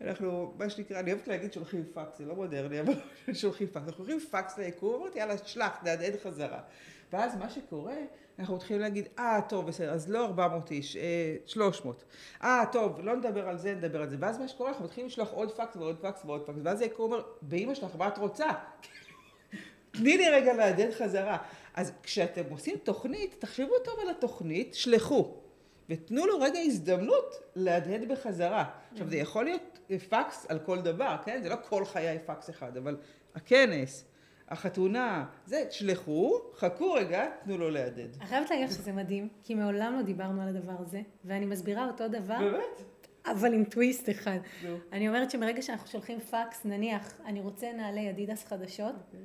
אנחנו, 0.00 0.54
מה 0.58 0.70
שנקרא, 0.70 1.00
אני 1.00 1.12
אוהבת 1.12 1.28
להגיד 1.28 1.52
שולחים 1.52 1.84
פקס, 1.92 2.18
זה 2.18 2.24
לא 2.24 2.34
מודרני, 2.34 2.80
אבל 2.80 2.94
שולחים 3.32 3.66
פקס. 3.66 3.82
אנחנו 3.86 4.04
שולחים 4.04 4.20
פקס 4.20 4.58
ליקום, 4.58 4.94
אמרתי, 4.94 5.18
יאללה, 5.18 5.38
שלח, 5.38 5.78
נהדהד 5.82 6.16
חזרה. 6.22 6.60
ואז 7.12 7.36
מה 7.36 7.50
שקורה, 7.50 7.96
אנחנו 8.38 8.56
מתחילים 8.56 8.82
להגיד, 8.82 9.08
אה, 9.18 9.40
טוב, 9.48 9.66
בסדר, 9.66 9.90
אז 9.90 10.10
לא 10.10 10.24
400 10.24 10.70
איש, 10.70 10.96
אה, 10.96 11.36
300. 11.46 12.04
אה, 12.42 12.64
טוב, 12.72 13.00
לא 13.00 13.16
נדבר 13.16 13.48
על 13.48 13.58
זה, 13.58 13.74
נדבר 13.74 14.02
על 14.02 14.10
זה. 14.10 14.16
ואז 14.18 14.38
מה 14.38 14.48
שקורה, 14.48 14.70
אנחנו 14.70 14.84
מתחילים 14.84 15.06
לשלוח 15.06 15.30
עוד 15.30 15.56
פקס 15.56 15.76
ועוד 15.76 15.96
פקס 16.00 16.24
ועוד 16.24 16.46
פקס. 16.46 16.58
ואז 16.62 16.80
היקום 16.80 17.12
אומר, 17.12 17.22
באמא 17.42 17.74
שלך, 17.74 17.96
מה 17.98 18.08
את 18.08 18.18
רוצה? 18.18 18.46
תני 19.96 20.16
לי 20.16 20.28
רגע 20.28 20.54
להדהד 20.54 20.92
חזרה. 20.92 21.38
אז 21.74 21.92
כשאתם 22.02 22.42
עושים 22.50 22.76
תוכנית, 22.76 23.34
תחשבו 23.38 23.78
טוב 23.84 23.94
על 24.00 24.10
התוכנית, 24.10 24.74
שלחו. 24.74 25.34
ותנו 25.88 26.26
לו 26.26 26.40
רגע 26.40 26.58
הזדמנות 26.58 27.34
להדהד 27.56 28.08
בחזרה. 28.08 28.64
עכשיו, 28.92 29.08
זה 29.08 29.16
יכול 29.16 29.44
להיות 29.44 29.73
פקס 30.08 30.46
על 30.48 30.58
כל 30.58 30.80
דבר, 30.80 31.16
כן? 31.24 31.40
זה 31.42 31.48
לא 31.48 31.56
כל 31.68 31.84
חיי 31.84 32.18
פקס 32.26 32.50
אחד, 32.50 32.76
אבל 32.76 32.96
הכנס, 33.34 34.04
החתונה, 34.48 35.26
זה, 35.46 35.64
תשלחו, 35.68 36.40
חכו 36.54 36.92
רגע, 36.92 37.26
תנו 37.44 37.58
לו 37.58 37.70
להדהד. 37.70 38.16
אני 38.20 38.28
חייבת 38.28 38.50
להגיד 38.50 38.68
שזה 38.70 38.92
מדהים, 38.92 39.28
כי 39.42 39.54
מעולם 39.54 39.94
לא 39.96 40.02
דיברנו 40.02 40.42
על 40.42 40.48
הדבר 40.48 40.74
הזה, 40.78 41.02
ואני 41.24 41.46
מסבירה 41.46 41.86
אותו 41.86 42.08
דבר. 42.08 42.38
באמת? 42.38 42.82
אבל 43.26 43.54
עם 43.54 43.64
טוויסט 43.64 44.10
אחד. 44.10 44.38
אני 44.92 45.08
אומרת 45.08 45.30
שמרגע 45.30 45.62
שאנחנו 45.62 45.88
שולחים 45.88 46.20
פקס, 46.20 46.64
נניח, 46.64 47.20
אני 47.26 47.40
רוצה 47.40 47.72
נעלי 47.72 48.10
אדידס 48.10 48.44
חדשות, 48.44 48.94
okay. 48.94 49.06
אוקיי. 49.06 49.20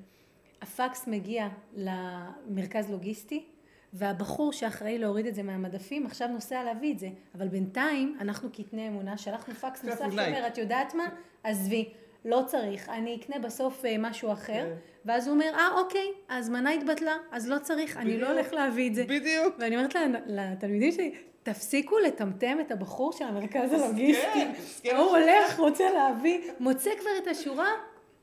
הפקס 0.61 1.07
מגיע 1.07 1.47
למרכז 1.75 2.89
לוגיסטי, 2.89 3.45
והבחור 3.93 4.53
שאחראי 4.53 4.97
להוריד 4.97 5.25
את 5.25 5.35
זה 5.35 5.43
מהמדפים 5.43 6.05
עכשיו 6.05 6.27
נוסע 6.27 6.63
להביא 6.63 6.93
את 6.93 6.99
זה, 6.99 7.09
אבל 7.35 7.47
בינתיים 7.47 8.17
אנחנו 8.21 8.49
קטני 8.51 8.87
אמונה, 8.87 9.17
שלחנו 9.17 9.53
פקס 9.53 9.83
נוסף 9.83 10.05
שאומר, 10.11 10.47
את 10.47 10.57
יודעת 10.57 10.93
מה? 10.93 11.09
עזבי, 11.43 11.89
לא 12.25 12.43
צריך, 12.45 12.89
אני 12.89 13.15
אקנה 13.15 13.39
בסוף 13.39 13.85
אה, 13.85 13.95
משהו 13.99 14.31
אחר, 14.31 14.53
כן. 14.53 14.73
ואז 15.05 15.27
הוא 15.27 15.33
אומר, 15.33 15.51
אה 15.55 15.69
אוקיי, 15.77 16.07
ההזמנה 16.29 16.69
התבטלה, 16.69 17.17
אז 17.31 17.49
לא 17.49 17.59
צריך, 17.59 17.97
אני 17.97 18.17
לא 18.17 18.31
הולך 18.31 18.53
להביא 18.53 18.89
את 18.89 18.95
זה. 18.95 19.03
בדיוק. 19.03 19.55
ואני 19.59 19.75
אומרת 19.77 19.95
לתלמידים 20.25 20.91
שלי, 20.91 21.15
תפסיקו 21.43 21.99
לטמטם 21.99 22.57
את 22.61 22.71
הבחור 22.71 23.11
של 23.11 23.25
המרכז 23.25 23.73
הלוגיסטי. 23.73 24.45
הוא 24.83 24.97
הולך, 24.97 25.59
רוצה 25.59 25.91
להביא, 25.93 26.51
מוצא 26.59 26.89
כבר 26.99 27.09
את 27.23 27.27
השורה, 27.27 27.69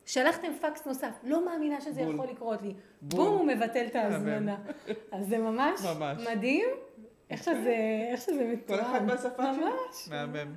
שלחתם 0.06 0.48
פקס 0.60 0.86
נוסף, 0.86 1.18
לא 1.22 1.46
מאמינה 1.46 1.80
שזה 1.80 2.04
בול. 2.04 2.14
יכול 2.14 2.26
לקרות 2.26 2.62
לי. 2.62 2.74
בול. 3.02 3.20
בום, 3.20 3.38
הוא 3.38 3.46
מבטל 3.46 3.86
את 3.86 3.96
ההזמנה. 3.96 4.56
אז 5.12 5.28
זה 5.28 5.38
ממש, 5.38 5.80
ממש. 5.84 6.26
מדהים, 6.30 6.68
איך 7.30 7.42
שזה, 7.42 7.76
איך 8.12 8.20
שזה 8.20 8.44
מתואר. 8.52 8.78
כל 8.78 8.84
אחד 8.84 9.06
בשפה 9.06 9.54
שלו. 9.54 9.66
ממש. 9.66 10.08
מהמם. 10.10 10.54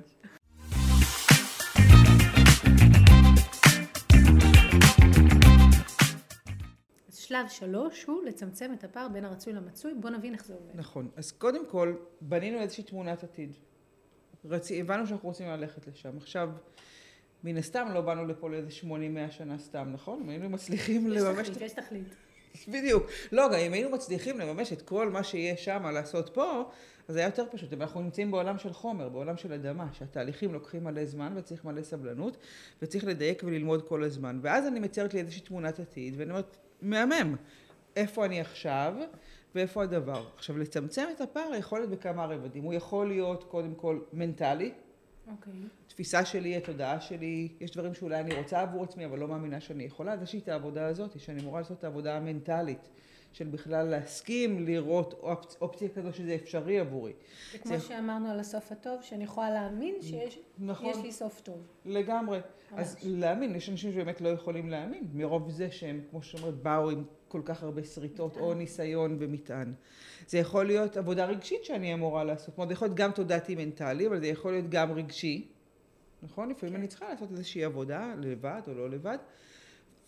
שלב 7.10 7.48
שלוש 7.48 8.04
הוא 8.04 8.24
לצמצם 8.24 8.72
את 8.78 8.84
הפער 8.84 9.08
בין 9.08 9.24
הרצוי 9.24 9.52
למצוי, 9.52 9.94
בוא 9.94 10.10
נבין 10.10 10.34
איך 10.34 10.44
זה 10.44 10.54
עובד. 10.54 10.70
נכון, 10.74 11.08
אז 11.16 11.32
קודם 11.32 11.66
כל 11.66 11.96
בנינו 12.20 12.58
איזושהי 12.58 12.84
תמונת 12.84 13.24
עתיד. 13.24 13.56
רצ... 14.44 14.70
הבנו 14.72 15.06
שאנחנו 15.06 15.28
רוצים 15.28 15.48
ללכת 15.48 15.86
לשם. 15.86 16.16
עכשיו, 16.16 16.50
מן 17.44 17.56
הסתם 17.56 17.88
לא 17.94 18.00
באנו 18.00 18.26
לפה 18.26 18.50
לאיזה 18.50 18.68
80-100 18.82 19.30
שנה 19.30 19.58
סתם, 19.58 19.88
נכון? 19.92 20.20
אם 20.22 20.28
היינו 20.28 20.50
מצליחים 20.50 21.08
לממש... 21.08 21.48
יש 21.48 21.50
תכלית, 21.50 21.62
יש 21.62 21.72
תכלית. 21.72 22.14
בדיוק. 22.68 23.06
לא, 23.32 23.48
גם 23.48 23.54
אם 23.54 23.72
היינו 23.72 23.90
מצליחים 23.90 24.38
לממש 24.38 24.72
את 24.72 24.82
כל 24.82 25.08
מה 25.08 25.22
שיש 25.22 25.64
שם 25.64 25.86
לעשות 25.86 26.28
פה, 26.28 26.64
אז 27.08 27.16
היה 27.16 27.26
יותר 27.26 27.44
פשוט. 27.50 27.72
אבל 27.72 27.82
אנחנו 27.82 28.02
נמצאים 28.02 28.30
בעולם 28.30 28.58
של 28.58 28.72
חומר, 28.72 29.08
בעולם 29.08 29.36
של 29.36 29.52
אדמה, 29.52 29.86
שהתהליכים 29.92 30.52
לוקחים 30.52 30.84
מלא 30.84 31.04
זמן 31.04 31.32
וצריך 31.36 31.64
מלא 31.64 31.82
סבלנות, 31.82 32.36
וצריך 32.82 33.04
לדייק 33.04 33.42
וללמוד 33.44 33.88
כל 33.88 34.04
הזמן. 34.04 34.38
ואז 34.42 34.66
אני 34.66 34.80
מציירת 34.80 35.14
לי 35.14 35.20
איזושהי 35.20 35.42
תמונת 35.42 35.80
עתיד, 35.80 36.14
ואני 36.16 36.30
אומרת, 36.30 36.56
מהמם, 36.82 37.36
איפה 37.96 38.24
אני 38.24 38.40
עכשיו? 38.40 38.94
ואיפה 39.54 39.82
הדבר. 39.82 40.24
עכשיו, 40.36 40.58
לצמצם 40.58 41.04
את 41.16 41.20
הפער 41.20 41.54
יכול 41.58 41.78
להיות 41.78 41.90
בכמה 41.90 42.26
רבדים. 42.26 42.62
הוא 42.62 42.74
יכול 42.74 43.08
להיות 43.08 43.44
קודם 43.44 43.74
כל 43.74 43.98
מנטלי. 44.12 44.72
אוקיי. 45.30 45.52
תפיסה 45.86 46.24
שלי, 46.24 46.56
התודעה 46.56 47.00
שלי, 47.00 47.48
יש 47.60 47.70
דברים 47.70 47.94
שאולי 47.94 48.20
אני 48.20 48.34
רוצה 48.34 48.60
עבור 48.60 48.84
עצמי, 48.84 49.04
אבל 49.04 49.18
לא 49.18 49.28
מאמינה 49.28 49.60
שאני 49.60 49.84
יכולה. 49.84 50.12
אז 50.12 50.22
יש 50.22 50.32
לי 50.32 50.38
את 50.38 50.48
העבודה 50.48 50.86
הזאת, 50.86 51.20
שאני 51.20 51.40
אמורה 51.40 51.60
לעשות 51.60 51.78
את 51.78 51.84
העבודה 51.84 52.16
המנטלית. 52.16 52.88
של 53.32 53.46
בכלל 53.46 53.86
להסכים 53.86 54.66
לראות 54.66 55.12
אופצ... 55.12 55.56
אופציה 55.60 55.88
כזו 55.88 56.12
שזה 56.12 56.34
אפשרי 56.34 56.78
עבורי. 56.78 57.12
זה 57.52 57.58
כמו 57.58 57.78
זה... 57.78 57.80
שאמרנו 57.84 58.30
על 58.30 58.40
הסוף 58.40 58.72
הטוב, 58.72 59.02
שאני 59.02 59.24
יכולה 59.24 59.50
להאמין 59.50 59.94
שיש 60.02 60.38
נכון, 60.58 61.02
לי 61.02 61.12
סוף 61.12 61.40
טוב. 61.40 61.66
לגמרי. 61.84 62.38
ממש. 62.38 62.80
אז 62.80 62.96
להאמין, 63.02 63.54
יש 63.54 63.68
אנשים 63.68 63.92
שבאמת 63.92 64.20
לא 64.20 64.28
יכולים 64.28 64.70
להאמין, 64.70 65.08
מרוב 65.14 65.50
זה 65.50 65.70
שהם, 65.70 66.00
כמו 66.10 66.22
שאומרת, 66.22 66.54
באו 66.54 66.90
עם 66.90 67.04
כל 67.30 67.42
כך 67.44 67.62
הרבה 67.62 67.84
שריטות 67.84 68.36
או 68.36 68.54
ניסיון 68.54 69.16
ומטען. 69.18 69.72
זה 70.28 70.38
יכול 70.38 70.66
להיות 70.66 70.96
עבודה 70.96 71.24
רגשית 71.24 71.64
שאני 71.64 71.94
אמורה 71.94 72.24
לעשות, 72.24 72.46
זאת 72.46 72.56
אומרת, 72.56 72.68
זה 72.68 72.72
יכול 72.72 72.88
להיות 72.88 72.98
גם 72.98 73.10
תודעתי 73.10 73.54
מנטלי, 73.54 74.06
אבל 74.06 74.20
זה 74.20 74.26
יכול 74.26 74.52
להיות 74.52 74.68
גם 74.68 74.92
רגשי, 74.92 75.48
נכון? 76.22 76.50
לפעמים 76.50 76.74
כן. 76.74 76.80
אני 76.80 76.88
צריכה 76.88 77.08
לעשות 77.08 77.30
איזושהי 77.30 77.64
עבודה, 77.64 78.14
לבד 78.18 78.60
או 78.68 78.74
לא 78.74 78.90
לבד. 78.90 79.18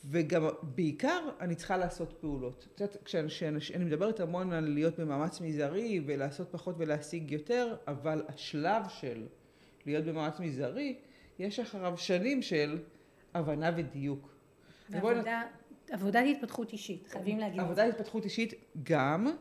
וגם 0.05 0.49
בעיקר 0.63 1.29
אני 1.41 1.55
צריכה 1.55 1.77
לעשות 1.77 2.13
פעולות. 2.21 2.67
את 2.75 2.81
יודעת, 2.81 2.97
כשאני 3.05 3.85
מדברת 3.85 4.21
המון 4.21 4.53
על 4.53 4.65
להיות 4.65 5.01
במאמץ 5.01 5.41
מזערי 5.41 6.01
ולעשות 6.07 6.49
פחות 6.51 6.75
ולהשיג 6.79 7.31
יותר, 7.31 7.77
אבל 7.89 8.23
השלב 8.29 8.83
של 8.89 9.27
להיות 9.87 10.05
במאמץ 10.05 10.41
מזערי, 10.41 10.99
יש 11.39 11.61
אחריו 11.61 11.99
שנים 11.99 12.43
של 12.43 12.79
הבנה 13.35 13.71
ודיוק. 13.77 14.29
ועבודה, 14.91 15.43
עבודת 15.91 16.25
התפתחות 16.31 16.73
אישית, 16.73 17.07
חייבים 17.07 17.39
להגיד. 17.39 17.61
עבודת 17.61 17.95
התפתחות 17.95 18.25
אישית 18.25 18.55
גם, 18.83 19.33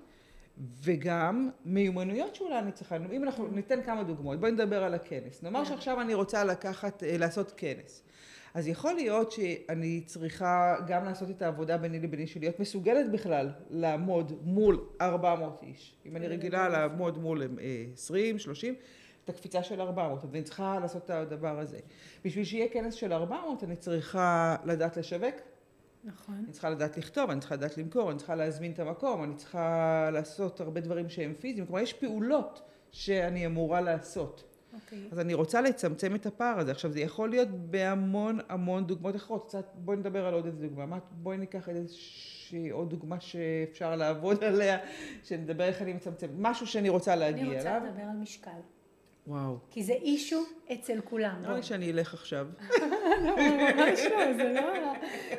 וגם 0.84 1.50
מיומנויות 1.66 2.36
שאולי 2.36 2.60
אני 2.60 2.72
צריכה, 2.72 2.96
אם 3.12 3.24
אנחנו 3.24 3.48
ניתן 3.48 3.84
כמה 3.84 4.04
דוגמאות, 4.04 4.40
בואי 4.40 4.52
נדבר 4.52 4.84
על 4.84 4.94
הכנס. 4.94 5.44
נאמר 5.44 5.64
שעכשיו 5.64 6.02
אני 6.02 6.14
רוצה 6.14 6.44
לקחת, 6.44 7.04
אה, 7.04 7.18
לעשות 7.18 7.54
כנס. 7.58 8.04
אז 8.54 8.68
יכול 8.68 8.94
להיות 8.94 9.32
שאני 9.32 10.02
צריכה 10.06 10.76
גם 10.88 11.06
לעשות 11.06 11.30
את 11.30 11.42
העבודה 11.42 11.78
ביני 11.78 12.00
לביני 12.00 12.28
שלי, 12.28 12.42
להיות 12.42 12.60
מסוגלת 12.60 13.12
בכלל 13.12 13.50
לעמוד 13.70 14.32
מול 14.44 14.80
400 15.02 15.64
איש. 15.64 15.96
אם 16.06 16.16
אני 16.16 16.28
רגילה 16.28 16.70
לעמוד 16.70 17.18
מול 17.18 17.44
20, 17.94 18.36
אה, 18.36 18.40
30, 18.40 18.76
את 19.24 19.30
הקפיצה 19.30 19.64
של 19.64 19.82
400, 19.82 20.24
אז 20.24 20.30
אני 20.34 20.44
צריכה 20.44 20.80
לעשות 20.82 21.06
את 21.06 21.10
הדבר 21.10 21.60
הזה. 21.60 21.80
בשביל 22.26 22.46
שיהיה 22.46 22.70
כנס 22.70 22.94
של 22.94 23.14
400 23.14 23.64
אני 23.64 23.76
צריכה 23.76 24.56
לדעת 24.66 24.98
לשווק. 24.98 25.36
נכון. 26.04 26.36
אני 26.36 26.52
צריכה 26.52 26.70
לדעת 26.70 26.98
לכתוב, 26.98 27.30
אני 27.30 27.40
צריכה 27.40 27.56
לדעת 27.56 27.78
למכור, 27.78 28.12
אני 28.12 28.18
צריכה 28.18 28.36
להזמין 28.36 28.72
את 28.72 28.80
המקום, 28.80 29.24
אני 29.24 29.36
צריכה 29.36 30.10
לעשות 30.14 30.62
הרבה 30.62 30.82
דברים 30.82 31.10
שהם 31.10 31.34
פיזיים. 31.40 31.66
כלומר, 31.66 31.82
יש 31.82 31.94
פעולות 31.94 32.62
שאני 32.92 33.46
אמורה 33.46 33.82
לעשות. 33.82 34.44
אוקיי. 34.74 35.08
אז 35.12 35.20
אני 35.20 35.34
רוצה 35.34 35.62
לצמצם 35.62 36.16
את 36.16 36.26
הפער 36.26 36.60
הזה. 36.60 36.72
עכשיו, 36.72 36.92
זה 36.92 37.00
יכול 37.00 37.30
להיות 37.30 37.50
בהמון 37.50 38.40
המון 38.50 38.88
דוגמאות 38.88 39.16
אחרות. 39.16 39.48
קצת, 39.48 39.66
בואי 39.76 39.98
נדבר 39.98 40.26
על 40.26 40.34
עוד 40.34 40.46
איזה 40.46 40.68
דוגמה. 40.68 41.00
בואי 41.12 41.38
ניקח 41.38 41.70
איזושהי 41.70 42.70
עוד 42.70 42.90
דוגמה 42.90 43.20
שאפשר 43.20 43.96
לעבוד 43.96 44.44
עליה, 44.50 44.78
שנדבר 45.24 45.64
איך 45.64 45.82
אני 45.82 45.94
מצמצמת. 45.94 46.32
משהו 46.38 46.68
שאני 46.68 46.90
רוצה 46.90 47.16
להגיע 47.16 47.44
אליו. 47.44 47.54
אני 47.54 47.58
רוצה 47.58 47.80
לדבר 47.80 48.04
על 48.04 48.18
משקל. 48.18 48.52
וואו. 49.28 49.58
כי 49.72 49.84
זה 49.84 49.94
אישו 49.94 50.44
אצל 50.74 51.02
כולם. 51.04 51.36
נראה 51.42 51.56
לי 51.56 51.64
שאני 51.64 51.92
אלך 51.92 52.14
עכשיו. 52.14 52.48
לא, 53.26 53.36
ממש 53.36 54.00
לא, 54.12 54.34
זה 54.34 54.54
לא... 54.56 54.94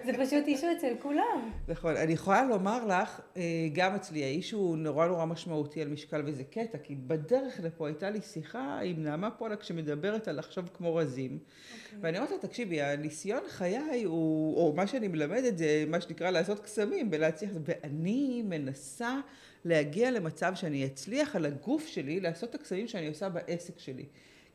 זה 0.05 0.13
פשוט 0.13 0.47
אישו 0.47 0.67
אצל 0.79 0.93
כולם. 1.03 1.51
נכון. 1.69 1.97
אני 1.97 2.13
יכולה 2.13 2.45
לומר 2.45 2.87
לך, 2.87 3.21
אה, 3.37 3.43
גם 3.73 3.95
אצלי, 3.95 4.25
האישו 4.25 4.57
הוא 4.57 4.77
נורא 4.77 5.07
נורא 5.07 5.25
משמעותי 5.25 5.83
על 5.83 5.89
משקל, 5.89 6.23
וזה 6.27 6.45
קטע, 6.45 6.79
כי 6.79 6.95
בדרך 6.95 7.61
לפה 7.63 7.87
הייתה 7.87 8.11
לי 8.11 8.21
שיחה 8.21 8.81
עם 8.85 9.03
נעמה 9.03 9.31
פולק 9.31 9.63
שמדברת 9.63 10.29
על 10.29 10.39
לחשוב 10.39 10.71
כמו 10.75 10.95
רזים. 10.95 11.39
אוקיי. 11.39 11.99
ואני 12.03 12.19
אומרת 12.19 12.31
לה, 12.31 12.39
תקשיבי, 12.39 12.83
הניסיון 12.83 13.43
חיי 13.49 14.05
הוא, 14.05 14.57
או 14.57 14.73
מה 14.77 14.87
שאני 14.87 15.09
מלמדת 15.09 15.59
זה 15.59 15.85
מה 15.89 16.01
שנקרא 16.01 16.31
לעשות 16.31 16.61
קסמים 16.61 17.09
ולהצליח, 17.13 17.51
ואני 17.65 18.43
מנסה 18.43 19.21
להגיע 19.65 20.11
למצב 20.11 20.55
שאני 20.55 20.87
אצליח 20.87 21.37
על 21.37 21.47
הגוף 21.47 21.87
שלי 21.87 22.21
לעשות 22.21 22.51
את 22.51 22.55
הקסמים 22.55 22.89
שאני 22.89 23.09
עושה 23.09 23.29
בעסק 23.29 23.79
שלי. 23.79 24.05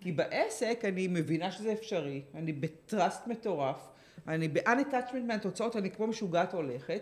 כי 0.01 0.11
בעסק 0.11 0.81
אני 0.83 1.07
מבינה 1.07 1.51
שזה 1.51 1.71
אפשרי, 1.73 2.21
אני 2.35 2.53
בטראסט 2.53 3.27
מטורף, 3.27 3.89
אני 4.27 4.47
ב-unattachment 4.47 5.23
מהתוצאות, 5.27 5.75
אני 5.75 5.91
כמו 5.91 6.07
משוגעת 6.07 6.53
הולכת, 6.53 7.01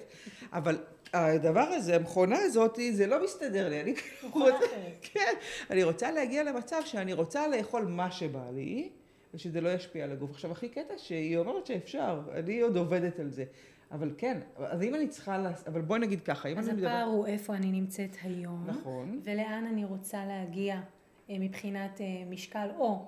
אבל 0.53 0.77
הדבר 1.13 1.61
הזה, 1.61 1.95
המכונה 1.95 2.37
הזאת, 2.39 2.79
זה 2.91 3.07
לא 3.07 3.23
מסתדר 3.23 3.69
לי. 3.69 3.81
אני 3.81 3.93
רוצה, 4.31 4.65
כן, 5.01 5.33
אני 5.69 5.83
רוצה 5.83 6.11
להגיע 6.11 6.43
למצב 6.43 6.81
שאני 6.85 7.13
רוצה 7.13 7.47
לאכול 7.47 7.85
מה 7.85 8.11
שבא 8.11 8.49
לי, 8.53 8.89
ושזה 9.33 9.61
לא 9.61 9.69
ישפיע 9.69 10.03
על 10.03 10.11
הגוף. 10.11 10.31
עכשיו, 10.31 10.51
הכי 10.51 10.69
קטע 10.69 10.93
שהיא 10.97 11.37
אומרת 11.37 11.65
שאפשר, 11.65 12.21
אני 12.33 12.59
עוד 12.59 12.77
עובדת 12.77 13.19
על 13.19 13.29
זה. 13.29 13.45
אבל 13.91 14.13
כן, 14.17 14.39
אז 14.57 14.81
אם 14.81 14.95
אני 14.95 15.07
צריכה, 15.07 15.37
לה... 15.37 15.51
אבל 15.67 15.81
בואי 15.81 15.99
נגיד 15.99 16.21
ככה, 16.21 16.49
אם 16.49 16.59
אני 16.59 16.67
מדבר... 16.67 16.87
אז 16.87 16.93
הפער 16.93 17.03
הוא 17.03 17.27
איפה 17.27 17.55
אני 17.55 17.71
נמצאת 17.71 18.17
היום. 18.23 18.63
נכון. 18.67 19.19
ולאן 19.23 19.65
אני 19.71 19.85
רוצה 19.85 20.25
להגיע 20.25 20.81
אה, 21.29 21.35
מבחינת 21.39 22.01
אה, 22.01 22.05
משקל, 22.29 22.67
או, 22.77 23.05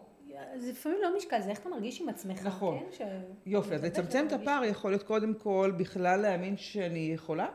זה 0.56 0.72
לפעמים 0.72 0.98
לא 1.02 1.18
משקל, 1.18 1.42
זה 1.42 1.50
איך 1.50 1.60
אתה 1.60 1.70
מרגיש 1.70 2.02
עם 2.02 2.10
עצמך, 2.10 2.46
נכון. 2.46 2.80
כן? 2.80 2.86
ש... 2.92 3.02
יופי, 3.46 3.76
אז 3.76 3.84
לצמצם 3.84 4.26
את 4.28 4.34
הפער 4.34 4.64
יכול 4.64 4.92
להיות 4.92 5.04
קודם 5.04 5.34
כל 5.34 5.74
בכלל 5.78 6.22
להאמין 6.22 6.58
שאני 6.58 7.12
יכולה. 7.14 7.48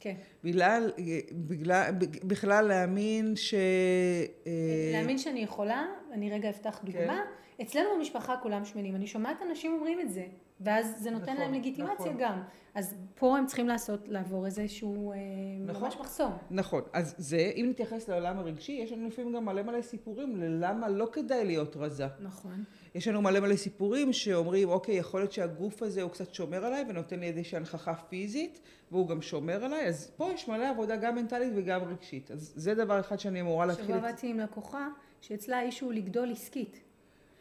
כן. 0.00 0.14
בגלל, 0.44 0.92
בגלל, 1.32 1.90
בכלל 2.24 2.68
להאמין 2.68 3.36
ש... 3.36 3.54
אה, 4.46 4.92
להאמין 4.92 5.18
שאני 5.18 5.40
יכולה, 5.40 5.86
אני 6.12 6.30
רגע 6.30 6.50
אפתח 6.50 6.80
דוגמה. 6.84 7.22
כן. 7.56 7.62
אצלנו 7.62 7.88
במשפחה 7.96 8.36
כולם 8.42 8.64
שמנים, 8.64 8.96
אני 8.96 9.06
שומעת 9.06 9.42
אנשים 9.42 9.72
אומרים 9.72 10.00
את 10.00 10.10
זה. 10.10 10.26
ואז 10.60 10.94
זה 10.98 11.10
נותן 11.10 11.32
נכון, 11.32 11.36
להם 11.36 11.54
לגיטימציה 11.54 12.06
נכון. 12.06 12.16
גם. 12.18 12.42
אז 12.74 12.94
פה 13.14 13.38
הם 13.38 13.46
צריכים 13.46 13.68
לעשות, 13.68 14.08
לעבור 14.08 14.46
איזשהו 14.46 15.12
אה, 15.12 15.16
נכון, 15.66 15.82
ממש 15.82 15.96
מחסום. 15.96 16.32
נכון. 16.50 16.82
אז 16.92 17.14
זה, 17.18 17.52
אם 17.56 17.66
נתייחס 17.70 18.08
לעולם 18.08 18.38
הרגשי, 18.38 18.72
יש 18.72 18.92
לנו 18.92 19.08
לפעמים 19.08 19.32
גם 19.32 19.44
מלא 19.44 19.62
מלא 19.62 19.82
סיפורים 19.82 20.36
ללמה 20.36 20.88
לא 20.88 21.08
כדאי 21.12 21.44
להיות 21.44 21.76
רזה. 21.76 22.06
נכון. 22.20 22.64
יש 22.94 23.08
לנו 23.08 23.22
מלא 23.22 23.40
מלא 23.40 23.56
סיפורים 23.56 24.12
שאומרים, 24.12 24.68
אוקיי, 24.68 24.94
יכול 24.94 25.20
להיות 25.20 25.32
שהגוף 25.32 25.82
הזה 25.82 26.02
הוא 26.02 26.10
קצת 26.10 26.34
שומר 26.34 26.64
עליי 26.64 26.84
ונותן 26.88 27.20
לי 27.20 27.26
איזושהי 27.26 27.56
הנכחה 27.56 27.94
פיזית, 27.94 28.60
והוא 28.90 29.08
גם 29.08 29.22
שומר 29.22 29.64
עליי, 29.64 29.86
אז 29.86 30.10
פה 30.16 30.30
יש 30.34 30.48
מלא 30.48 30.70
עבודה 30.70 30.96
גם 30.96 31.14
מנטלית 31.14 31.52
וגם 31.56 31.84
רגשית. 31.84 32.30
אז 32.30 32.52
זה 32.56 32.74
דבר 32.74 33.00
אחד 33.00 33.18
שאני 33.18 33.40
אמורה 33.40 33.66
להתחיל... 33.66 33.86
שבוע 33.86 33.96
עבדתי 34.08 34.30
עם 34.30 34.40
לקוחה, 34.40 34.88
שאצלה 35.20 35.58
האיש 35.58 35.80
הוא 35.80 35.92
לגדול 35.92 36.32
עסקית. 36.32 36.87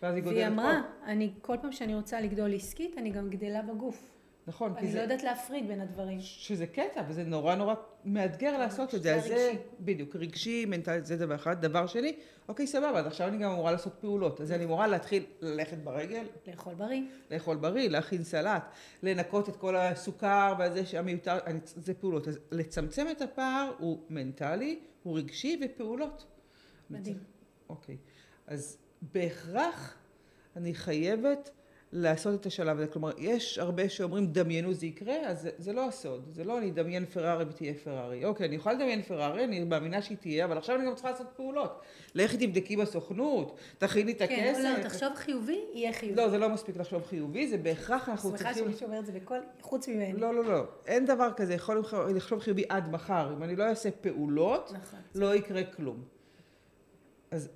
והיא 0.02 0.48
אמרה, 0.48 0.82
אני, 1.06 1.32
כל 1.42 1.58
פעם 1.62 1.72
שאני 1.72 1.96
רוצה 1.96 2.22
לגדול 2.22 2.56
עסקית, 2.56 2.98
אני 2.98 3.10
גם 3.10 3.30
גדלה 3.30 3.62
בגוף. 3.62 4.18
נכון, 4.48 4.74
כי 4.80 4.88
זה... 4.88 4.88
אני 4.88 4.96
לא 4.98 5.02
יודעת 5.02 5.24
להפריד 5.24 5.68
בין 5.68 5.82
הדברים. 5.82 6.20
שזה 6.20 6.68
קטע, 6.68 7.04
וזה 7.08 7.24
נורא 7.24 7.56
נורא 7.56 7.76
מאתגר 8.06 8.58
לעשות 8.58 8.96
את 8.96 9.04
זה. 9.04 9.20
זה 9.20 9.36
רגשי. 9.36 9.60
בדיוק, 9.80 10.16
רגשי, 10.16 10.66
מנטלי, 10.66 11.02
זה 11.02 11.18
דבר 11.18 11.36
אחד. 11.36 11.62
דבר 11.62 11.88
שני, 11.88 12.16
אוקיי, 12.50 12.68
סבבה, 12.68 13.00
אז 13.00 13.08
עכשיו 13.08 13.28
אני 13.28 13.38
גם 13.38 13.52
אמורה 13.52 13.72
לעשות 13.72 13.94
פעולות. 14.00 14.42
אז 14.42 14.52
אני 14.52 14.66
אמורה 14.66 14.88
להתחיל 14.88 15.26
ללכת 15.42 15.78
ברגל. 15.78 16.24
לאכול 16.48 16.74
בריא. 16.74 17.02
לאכול 17.32 17.58
בריא, 17.58 17.90
להכין 17.90 18.24
סלט, 18.24 18.64
לנקות 19.04 19.50
את 19.50 19.56
כל 19.56 19.76
הסוכר 19.76 20.54
והזה 20.60 20.86
שהמיותר, 20.86 21.38
זה 21.64 21.94
פעולות. 21.94 22.28
אז 22.28 22.40
לצמצם 22.52 23.06
את 23.12 23.22
הפער 23.22 23.72
הוא 23.78 24.00
מנטלי, 24.10 24.80
הוא 25.04 25.18
רגשי 25.18 25.60
ופעולות. 25.66 26.26
מדהים. 26.90 27.18
אוקיי. 27.70 27.98
אז 28.48 28.78
בהכרח 29.02 29.96
אני 30.56 30.74
חייבת 30.74 31.50
לעשות 31.92 32.42
את 32.42 32.46
השלב 32.46 32.78
הזה. 32.78 32.88
כלומר, 32.88 33.12
יש 33.18 33.58
הרבה 33.58 33.90
שאומרים 33.90 34.28
דמיינו 34.28 34.74
זה 34.74 34.86
יקרה, 34.86 35.16
אז 35.28 35.42
זה, 35.42 35.50
זה 35.58 35.74
לא 35.74 35.88
הסוד. 35.88 36.30
זה 36.32 36.44
לא 36.44 36.58
אני 36.58 36.70
אדמיין 36.70 37.06
פרארי 37.06 37.46
ותהיה 37.50 37.74
פרארי. 37.84 38.26
אוקיי, 38.26 38.48
אני 38.48 38.56
יכולה 38.56 38.76
לדמיין 38.76 39.02
פרארי, 39.02 39.44
אני 39.44 39.64
מאמינה 39.64 40.02
שהיא 40.02 40.18
תהיה, 40.18 40.46
אבל 40.46 40.58
עכשיו 40.58 40.76
אני 40.76 40.86
גם 40.86 40.94
צריכה 40.96 41.12
לעשות 41.12 41.28
פעולות. 41.36 41.82
לכי 42.16 42.48
תבדקי 42.48 42.78
בסוכנות, 42.78 43.58
תכיני 43.78 44.12
את 44.12 44.18
כן, 44.18 44.24
הכסף. 44.24 44.62
כן, 44.62 44.82
לא, 44.82 44.84
תחשוב 44.84 45.10
חיובי, 45.16 45.60
יהיה 45.74 45.94
חיובי. 45.94 46.16
לא, 46.16 46.30
זה 46.30 46.38
לא 46.38 46.50
מספיק 46.50 46.78
לחשוב 46.78 47.04
חיובי, 47.04 47.48
זה 47.48 47.58
בהכרח 47.58 48.10
אנחנו 48.10 48.30
צריכים... 48.30 48.54
שמחה 48.54 48.66
שמישהו 48.66 48.86
אומר 48.86 49.00
את 49.00 49.06
זה 49.06 49.12
בכל, 49.12 49.40
חוץ 49.62 49.88
ממני. 49.88 50.14
לא, 50.14 50.34
לא, 50.34 50.44
לא. 50.44 50.64
אין 50.86 51.06
דבר 51.06 51.30
כזה, 51.36 51.54
יכול 51.54 51.84
לחשוב 52.16 52.40
חיובי 52.40 52.64
עד 52.70 52.92
מחר. 52.92 53.34
אם 53.38 53.44
אני 53.44 53.56
לא 53.56 53.64
אעשה 53.64 53.92
פעולות, 53.92 54.72
נכון. 54.76 55.00
לא 55.16 55.36
יקרה 55.36 55.64
כלום. 55.64 56.04
אז 57.32 57.50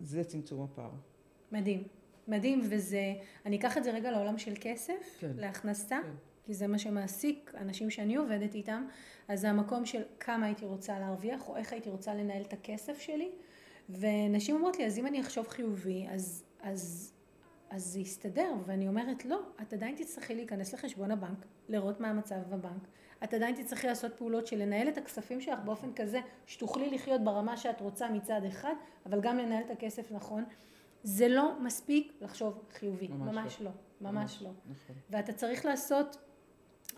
זה 0.00 0.24
צמצום 0.24 0.62
הפער. 0.62 0.90
מדהים. 1.52 1.82
מדהים, 2.28 2.60
וזה, 2.70 3.14
אני 3.46 3.56
אקח 3.56 3.78
את 3.78 3.84
זה 3.84 3.90
רגע 3.90 4.10
לעולם 4.10 4.38
של 4.38 4.52
כסף, 4.60 5.16
כן. 5.18 5.32
להכנסה. 5.36 5.98
כן. 6.02 6.10
כי 6.46 6.54
זה 6.54 6.66
מה 6.66 6.78
שמעסיק 6.78 7.52
אנשים 7.56 7.90
שאני 7.90 8.16
עובדת 8.16 8.54
איתם, 8.54 8.86
אז 9.28 9.40
זה 9.40 9.50
המקום 9.50 9.86
של 9.86 10.02
כמה 10.20 10.46
הייתי 10.46 10.64
רוצה 10.64 10.98
להרוויח, 10.98 11.48
או 11.48 11.56
איך 11.56 11.72
הייתי 11.72 11.90
רוצה 11.90 12.14
לנהל 12.14 12.42
את 12.42 12.52
הכסף 12.52 13.00
שלי, 13.00 13.30
ונשים 13.88 14.54
אומרות 14.54 14.78
לי, 14.78 14.86
אז 14.86 14.98
אם 14.98 15.06
אני 15.06 15.20
אחשוב 15.20 15.48
חיובי, 15.48 16.06
אז, 16.10 16.44
אז, 16.60 17.12
אז 17.70 17.84
זה 17.84 18.00
יסתדר, 18.00 18.52
ואני 18.66 18.88
אומרת, 18.88 19.24
לא, 19.24 19.40
את 19.62 19.72
עדיין 19.72 19.96
תצטרכי 19.96 20.34
להיכנס 20.34 20.74
לחשבון 20.74 21.10
הבנק, 21.10 21.46
לראות 21.68 22.00
מה 22.00 22.10
המצב 22.10 22.36
בבנק, 22.48 22.86
את 23.24 23.34
עדיין 23.34 23.54
תצטרכי 23.54 23.86
לעשות 23.86 24.12
פעולות 24.14 24.46
של 24.46 24.56
לנהל 24.56 24.88
את 24.88 24.98
הכספים 24.98 25.40
שלך 25.40 25.58
באופן 25.64 25.92
כזה 25.92 26.20
שתוכלי 26.46 26.90
לחיות 26.90 27.24
ברמה 27.24 27.56
שאת 27.56 27.80
רוצה 27.80 28.10
מצד 28.10 28.40
אחד, 28.48 28.74
אבל 29.06 29.20
גם 29.20 29.38
לנהל 29.38 29.62
את 29.66 29.70
הכסף 29.70 30.12
נכון. 30.12 30.44
זה 31.02 31.28
לא 31.28 31.52
מספיק 31.60 32.12
לחשוב 32.20 32.64
חיובי, 32.72 33.08
ממש, 33.08 33.34
ממש 33.34 33.60
לא. 33.60 33.70
לא, 34.00 34.10
ממש, 34.10 34.14
ממש 34.14 34.42
לא. 34.42 34.50
נכון. 34.70 34.96
ואתה 35.10 35.32
צריך 35.32 35.64
לעשות, 35.64 36.16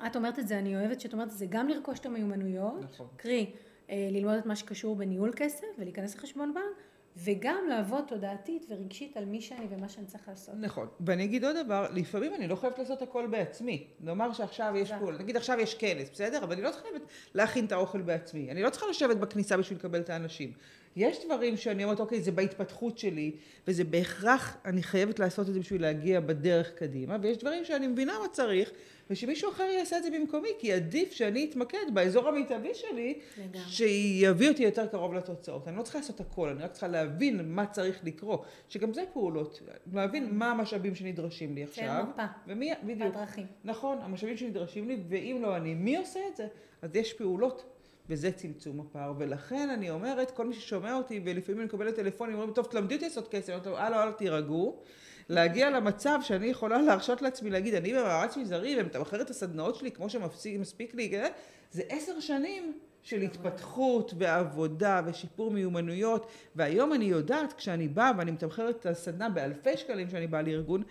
את 0.06 0.16
אומרת 0.16 0.38
את 0.38 0.48
זה, 0.48 0.58
אני 0.58 0.76
אוהבת 0.76 1.00
שאת 1.00 1.12
אומרת 1.12 1.28
את 1.28 1.38
זה, 1.38 1.46
גם 1.48 1.68
לרכוש 1.68 1.98
את 1.98 2.06
המיומנויות, 2.06 2.80
נכון. 2.82 3.06
קרי, 3.16 3.52
אה, 3.90 4.08
ללמוד 4.10 4.34
את 4.34 4.46
מה 4.46 4.56
שקשור 4.56 4.96
בניהול 4.96 5.32
כסף 5.36 5.66
ולהיכנס 5.78 6.16
לחשבון 6.16 6.54
בנק, 6.54 6.82
וגם 7.24 7.66
לעבוד 7.68 8.04
תודעתית 8.08 8.66
ורגשית 8.68 9.16
על 9.16 9.24
מי 9.24 9.40
שאני 9.40 9.66
ומה 9.70 9.88
שאני 9.88 10.06
צריך 10.06 10.28
לעשות. 10.28 10.54
נכון. 10.58 10.88
ואני 11.00 11.24
אגיד 11.24 11.44
עוד 11.44 11.56
דבר, 11.64 11.86
לפעמים 11.94 12.34
אני 12.34 12.48
לא 12.48 12.56
חייבת 12.56 12.78
לעשות 12.78 13.02
הכל 13.02 13.26
בעצמי. 13.26 13.86
נאמר 14.00 14.32
שעכשיו 14.32 14.76
יש 14.76 14.92
פה, 15.00 15.12
נגיד 15.12 15.36
עכשיו 15.36 15.60
יש 15.60 15.74
כנס, 15.74 16.10
בסדר? 16.10 16.44
אבל 16.44 16.52
אני 16.52 16.62
לא 16.62 16.70
חייבת 16.72 17.02
להכין 17.34 17.64
את 17.64 17.72
האוכל 17.72 18.02
בעצמי. 18.02 18.50
אני 18.50 18.62
לא 18.62 18.70
צריכה 18.70 18.86
לשבת 18.86 19.16
בכניסה 19.16 19.56
בשביל 19.56 19.78
לקבל 19.78 20.00
את 20.00 20.10
האנשים. 20.10 20.52
יש 20.96 21.24
דברים 21.24 21.56
שאני 21.56 21.84
אומרת, 21.84 22.00
אוקיי, 22.00 22.20
זה 22.20 22.32
בהתפתחות 22.32 22.98
שלי, 22.98 23.32
וזה 23.68 23.84
בהכרח, 23.84 24.56
אני 24.64 24.82
חייבת 24.82 25.18
לעשות 25.18 25.48
את 25.48 25.54
זה 25.54 25.60
בשביל 25.60 25.82
להגיע 25.82 26.20
בדרך 26.20 26.74
קדימה, 26.74 27.16
ויש 27.22 27.38
דברים 27.38 27.64
שאני 27.64 27.86
מבינה 27.86 28.18
מה 28.22 28.28
צריך, 28.28 28.70
ושמישהו 29.10 29.50
אחר 29.50 29.62
יעשה 29.62 29.98
את 29.98 30.02
זה 30.02 30.10
במקומי, 30.10 30.48
כי 30.58 30.72
עדיף 30.72 31.12
שאני 31.12 31.46
אתמקד 31.50 31.94
באזור 31.94 32.28
המיטבי 32.28 32.74
שלי, 32.74 33.18
שיביא 33.66 34.48
אותי 34.48 34.62
יותר 34.62 34.86
קרוב 34.86 35.14
לתוצאות. 35.14 35.68
אני 35.68 35.76
לא 35.76 35.82
צריכה 35.82 35.98
לעשות 35.98 36.20
הכל, 36.20 36.48
אני 36.48 36.62
רק 36.62 36.72
צריכה 36.72 36.88
להבין 36.88 37.54
מה 37.54 37.66
צריך 37.66 38.00
לקרות, 38.04 38.44
שגם 38.68 38.94
זה 38.94 39.02
פעולות, 39.12 39.62
להבין 39.92 40.28
מה 40.30 40.50
המשאבים 40.50 40.94
שנדרשים 40.94 41.54
לי 41.54 41.64
עכשיו. 41.64 42.04
כן, 42.04 42.10
מפה. 42.10 42.24
ומי, 42.46 42.72
בדיוק. 42.82 43.14
הדרכים. 43.14 43.46
נכון, 43.64 43.98
המשאבים 44.02 44.36
שנדרשים 44.36 44.88
לי, 44.88 44.96
ואם 45.08 45.38
לא 45.42 45.56
אני, 45.56 45.74
מי 45.74 45.96
עושה 45.96 46.20
את 46.30 46.36
זה? 46.36 46.46
אז 46.82 46.96
יש 46.96 47.12
פעולות 47.12 47.77
וזה 48.10 48.32
צמצום 48.32 48.80
הפער. 48.80 49.12
ולכן 49.18 49.70
אני 49.70 49.90
אומרת, 49.90 50.30
כל 50.30 50.46
מי 50.46 50.54
ששומע 50.54 50.94
אותי, 50.94 51.20
ולפעמים 51.24 51.60
אני 51.60 51.66
מקבלת 51.66 51.96
טלפונים, 51.96 52.34
אומרים, 52.34 52.52
טוב, 52.52 52.66
תלמדי 52.66 52.94
אותי 52.94 53.04
לעשות 53.04 53.28
כסף, 53.28 53.48
אני 53.48 53.56
אומרת, 53.56 53.66
הלאה, 53.66 54.02
הלאה, 54.02 54.12
תירגעו. 54.12 54.82
להגיע 55.28 55.70
למצב 55.70 56.18
שאני 56.22 56.46
יכולה 56.46 56.82
להרשות 56.82 57.22
לעצמי 57.22 57.50
להגיד, 57.50 57.74
אני 57.74 57.92
במאמץ 57.92 58.36
מזערי 58.36 58.76
ומתמחר 58.80 59.20
את 59.20 59.30
הסדנאות 59.30 59.76
שלי 59.76 59.90
כמו 59.90 60.06
שמספיק 60.10 60.94
לי, 60.94 61.10
כן? 61.10 61.30
זה 61.70 61.82
עשר 61.88 62.20
שנים 62.20 62.72
של 63.02 63.20
התפתחות 63.20 64.14
ועבודה 64.18 65.02
ושיפור 65.06 65.50
מיומנויות, 65.50 66.26
והיום 66.56 66.92
אני 66.92 67.04
יודעת, 67.04 67.52
כשאני 67.52 67.88
באה 67.88 68.12
ואני 68.18 68.30
מתמחרת 68.30 68.76
את 68.76 68.86
הסדנה 68.86 69.28
באלפי 69.28 69.76
שקלים 69.76 70.10
שאני 70.10 70.26
באה 70.26 70.42
לארגון, 70.42 70.82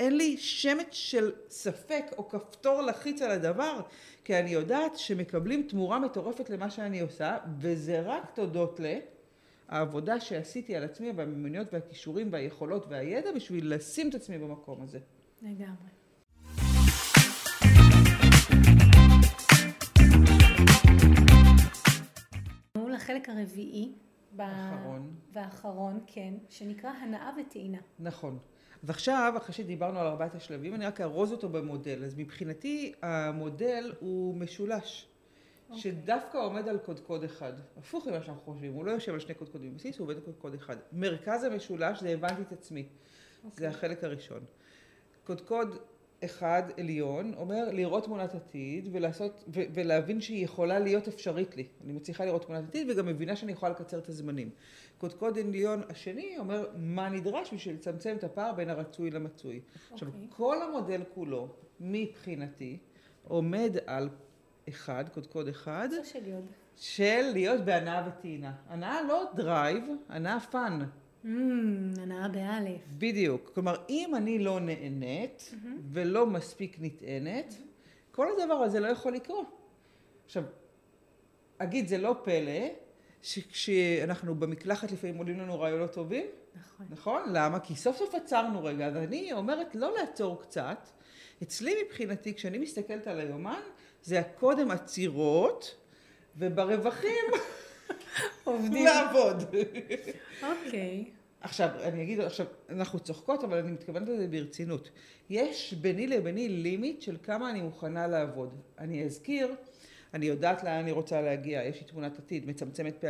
אין 0.00 0.16
לי 0.16 0.36
שמץ 0.36 0.86
של 0.90 1.32
ספק 1.48 2.04
או 2.18 2.28
כפתור 2.28 2.82
לחיץ 2.82 3.22
על 3.22 3.30
הדבר, 3.30 3.80
כי 4.24 4.38
אני 4.38 4.50
יודעת 4.50 4.98
שמקבלים 4.98 5.66
תמורה 5.68 5.98
מטורפת 5.98 6.50
למה 6.50 6.70
שאני 6.70 7.00
עושה, 7.00 7.38
וזה 7.58 8.00
רק 8.00 8.30
תודות 8.34 8.80
לעבודה 9.68 10.20
שעשיתי 10.20 10.76
על 10.76 10.84
עצמי 10.84 11.12
והמיומנויות 11.16 11.74
והכישורים 11.74 12.28
והיכולות 12.32 12.86
והידע 12.88 13.32
בשביל 13.32 13.74
לשים 13.74 14.08
את 14.08 14.14
עצמי 14.14 14.38
במקום 14.38 14.82
הזה. 14.82 14.98
לגמרי. 15.42 15.88
לחלק 22.94 23.28
הרביעי. 23.28 23.92
האחרון. 24.38 25.14
והאחרון, 25.32 26.00
כן, 26.06 26.34
שנקרא 26.48 26.90
הנאה 26.90 27.30
וטעינה. 27.40 27.78
נכון. 27.98 28.38
ועכשיו, 28.84 29.34
אחרי 29.36 29.54
שדיברנו 29.54 30.00
על 30.00 30.06
ארבעת 30.06 30.34
השלבים, 30.34 30.74
אני 30.74 30.86
רק 30.86 31.00
ארוז 31.00 31.32
אותו 31.32 31.48
במודל. 31.48 32.04
אז 32.04 32.14
מבחינתי 32.16 32.92
המודל 33.02 33.92
הוא 34.00 34.36
משולש. 34.36 35.06
Okay. 35.06 35.72
אוקיי. 35.72 35.82
שדווקא 35.92 36.38
עומד 36.38 36.68
על 36.68 36.78
קודקוד 36.78 37.24
אחד. 37.24 37.52
הפוך 37.76 38.06
ממה 38.06 38.22
שאנחנו 38.22 38.42
חושבים, 38.44 38.72
הוא 38.72 38.84
לא 38.84 38.90
יושב 38.90 39.12
על 39.12 39.20
שני 39.20 39.34
קודקודים 39.34 39.72
בבסיס, 39.72 39.98
הוא 39.98 40.04
עובד 40.04 40.16
על 40.16 40.22
קודקוד 40.22 40.54
אחד. 40.54 40.76
מרכז 40.92 41.44
המשולש 41.44 42.00
זה 42.00 42.08
הבנתי 42.08 42.42
את 42.42 42.52
עצמי. 42.52 42.86
Okay. 42.88 43.42
זה 43.42 43.50
אוקיי. 43.50 43.66
החלק 43.66 44.04
הראשון. 44.04 44.40
קודקוד 45.24 45.78
אחד 46.24 46.62
עליון 46.78 47.34
אומר 47.36 47.68
לראות 47.72 48.04
תמונת 48.04 48.34
עתיד 48.34 48.88
ולעשות, 48.92 49.44
ו- 49.48 49.62
ולהבין 49.74 50.20
שהיא 50.20 50.44
יכולה 50.44 50.78
להיות 50.78 51.08
אפשרית 51.08 51.56
לי. 51.56 51.66
אני 51.84 51.92
מצליחה 51.92 52.24
לראות 52.24 52.46
תמונת 52.46 52.64
עתיד 52.68 52.90
וגם 52.90 53.06
מבינה 53.06 53.36
שאני 53.36 53.52
יכולה 53.52 53.72
לקצר 53.72 53.98
את 53.98 54.08
הזמנים. 54.08 54.50
קודקוד 54.98 55.38
עליון 55.38 55.82
השני 55.88 56.38
אומר 56.38 56.66
מה 56.76 57.08
נדרש 57.08 57.54
בשביל 57.54 57.74
לצמצם 57.74 58.16
את 58.18 58.24
הפער 58.24 58.52
בין 58.52 58.70
הרצוי 58.70 59.10
למצוי. 59.10 59.60
Okay. 59.60 59.92
עכשיו 59.92 60.08
אוקיי. 60.08 60.26
כל 60.30 60.62
המודל 60.62 61.02
כולו 61.14 61.48
מבחינתי 61.80 62.78
עומד 63.28 63.76
על 63.86 64.08
אחד, 64.68 65.04
קודקוד 65.08 65.48
אחד. 65.48 65.88
של 66.76 67.20
להיות 67.32 67.60
בהנאה 67.60 68.08
וטעינה. 68.08 68.52
הנאה 68.68 69.02
לא 69.02 69.24
drive, 69.34 69.84
הנאה 70.08 70.40
fun. 70.40 70.86
Mm, 71.24 71.28
הנאה 72.00 72.28
באלף. 72.28 72.80
בדיוק. 72.98 73.50
כלומר, 73.54 73.76
אם 73.88 74.14
אני 74.16 74.38
לא 74.38 74.60
נהנית 74.60 75.52
mm-hmm. 75.52 75.66
ולא 75.92 76.26
מספיק 76.26 76.76
נטענת, 76.80 77.52
mm-hmm. 77.52 78.16
כל 78.16 78.26
הדבר 78.32 78.54
הזה 78.54 78.80
לא 78.80 78.88
יכול 78.88 79.12
לקרות. 79.12 79.46
עכשיו, 80.26 80.44
אגיד, 81.58 81.88
זה 81.88 81.98
לא 81.98 82.16
פלא 82.24 82.68
שכשאנחנו 83.22 84.34
במקלחת 84.34 84.92
לפעמים 84.92 85.16
עולים 85.16 85.40
לנו 85.40 85.60
רעיונות 85.60 85.92
טובים. 85.92 86.26
נכון. 86.56 86.86
נכון? 86.90 87.22
למה? 87.32 87.60
כי 87.60 87.76
סוף 87.76 87.96
סוף 87.96 88.14
עצרנו 88.14 88.64
רגע. 88.64 88.86
אז 88.86 88.96
אני 88.96 89.32
אומרת 89.32 89.74
לא 89.74 89.94
לעצור 89.98 90.42
קצת. 90.42 90.88
אצלי 91.42 91.74
מבחינתי, 91.84 92.34
כשאני 92.34 92.58
מסתכלת 92.58 93.06
על 93.06 93.20
היומן, 93.20 93.60
זה 94.02 94.20
הקודם 94.20 94.70
עצירות, 94.70 95.76
וברווחים 96.36 97.24
עובדים. 98.44 98.86
לעבוד. 98.86 99.42
אוקיי. 100.42 101.04
עכשיו, 101.40 101.68
אני 101.82 102.02
אגיד, 102.02 102.20
עכשיו, 102.20 102.46
אנחנו 102.70 102.98
צוחקות, 102.98 103.44
אבל 103.44 103.58
אני 103.58 103.72
מתכוונת 103.72 104.08
לזה 104.08 104.26
ברצינות. 104.26 104.90
יש 105.30 105.74
ביני 105.74 106.06
לביני 106.06 106.48
לימיט 106.48 107.02
של 107.02 107.16
כמה 107.22 107.50
אני 107.50 107.62
מוכנה 107.62 108.06
לעבוד. 108.06 108.54
אני 108.78 109.04
אזכיר, 109.04 109.54
אני 110.14 110.26
יודעת 110.26 110.64
לאן 110.64 110.78
אני 110.78 110.92
רוצה 110.92 111.20
להגיע, 111.20 111.64
יש 111.64 111.80
לי 111.80 111.86
תמונת 111.86 112.18
עתיד, 112.18 112.46
מצמצמת 112.46 113.04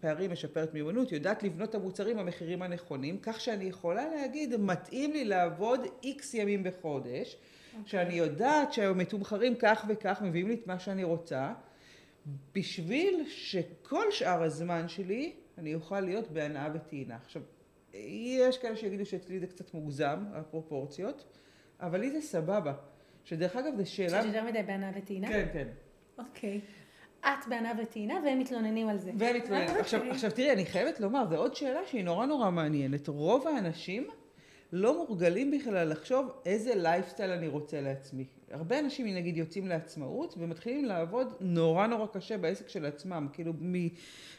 פערים, 0.00 0.30
משפרת 0.30 0.74
מיומנות, 0.74 1.12
יודעת 1.12 1.42
לבנות 1.42 1.70
את 1.70 1.74
המוצרים 1.74 2.16
במחירים 2.16 2.62
הנכונים, 2.62 3.18
כך 3.22 3.40
שאני 3.40 3.64
יכולה 3.64 4.08
להגיד, 4.08 4.56
מתאים 4.56 5.12
לי 5.12 5.24
לעבוד 5.24 5.80
איקס 6.02 6.34
ימים 6.34 6.62
בחודש, 6.62 7.32
okay. 7.32 7.78
אוקיי. 7.78 7.90
שאני 7.90 8.14
יודעת 8.14 8.72
שהיום 8.72 8.98
מתומחרים 8.98 9.54
כך 9.54 9.84
וכך, 9.88 10.22
מביאים 10.24 10.48
לי 10.48 10.54
את 10.54 10.66
מה 10.66 10.78
שאני 10.78 11.04
רוצה, 11.04 11.52
בשביל 12.54 13.24
שכל 13.28 14.10
שאר 14.10 14.42
הזמן 14.42 14.88
שלי 14.88 15.32
אני 15.58 15.74
אוכל 15.74 16.00
להיות 16.00 16.30
בהנאה 16.30 16.68
וטעינה. 16.74 17.16
עכשיו, 17.16 17.42
יש 17.94 18.58
כאלה 18.58 18.76
שיגידו 18.76 19.06
שאצלי 19.06 19.38
זה 19.38 19.46
קצת 19.46 19.74
מוגזם, 19.74 20.24
הפרופורציות, 20.32 21.24
אבל 21.80 22.00
לי 22.00 22.10
זה 22.10 22.20
סבבה. 22.20 22.74
שדרך 23.24 23.56
אגב, 23.56 23.76
זו 23.76 23.90
שאלה... 23.90 24.22
שיש 24.22 24.34
יותר 24.34 24.44
מדי 24.44 24.62
בהנאה 24.62 24.90
וטעינה? 24.96 25.28
כן, 25.28 25.46
כן. 25.52 25.68
אוקיי. 26.18 26.60
את 27.20 27.48
בהנאה 27.48 27.72
וטעינה 27.82 28.14
והם 28.24 28.38
מתלוננים 28.38 28.88
על 28.88 28.98
זה. 28.98 29.10
והם 29.18 29.36
מתלוננים. 29.36 29.68
אוקיי. 29.68 29.80
עכשיו, 29.80 30.02
עכשיו 30.10 30.30
תראי, 30.30 30.52
אני 30.52 30.66
חייבת 30.66 31.00
לומר, 31.00 31.26
זו 31.30 31.36
עוד 31.36 31.56
שאלה 31.56 31.80
שהיא 31.86 32.04
נורא 32.04 32.26
נורא 32.26 32.50
מעניינת. 32.50 33.08
רוב 33.08 33.46
האנשים 33.46 34.08
לא 34.72 34.96
מורגלים 34.96 35.50
בכלל 35.50 35.88
לחשוב 35.88 36.30
איזה 36.46 36.74
לייפסטייל 36.74 37.30
אני 37.30 37.48
רוצה 37.48 37.80
לעצמי. 37.80 38.26
הרבה 38.50 38.78
אנשים 38.78 39.06
נגיד 39.06 39.36
יוצאים 39.36 39.66
לעצמאות 39.68 40.34
ומתחילים 40.38 40.84
לעבוד 40.84 41.34
נורא 41.40 41.86
נורא 41.86 42.06
קשה 42.06 42.38
בעסק 42.38 42.68
של 42.68 42.86
עצמם, 42.86 43.28
כאילו 43.32 43.52
מ, 43.60 43.74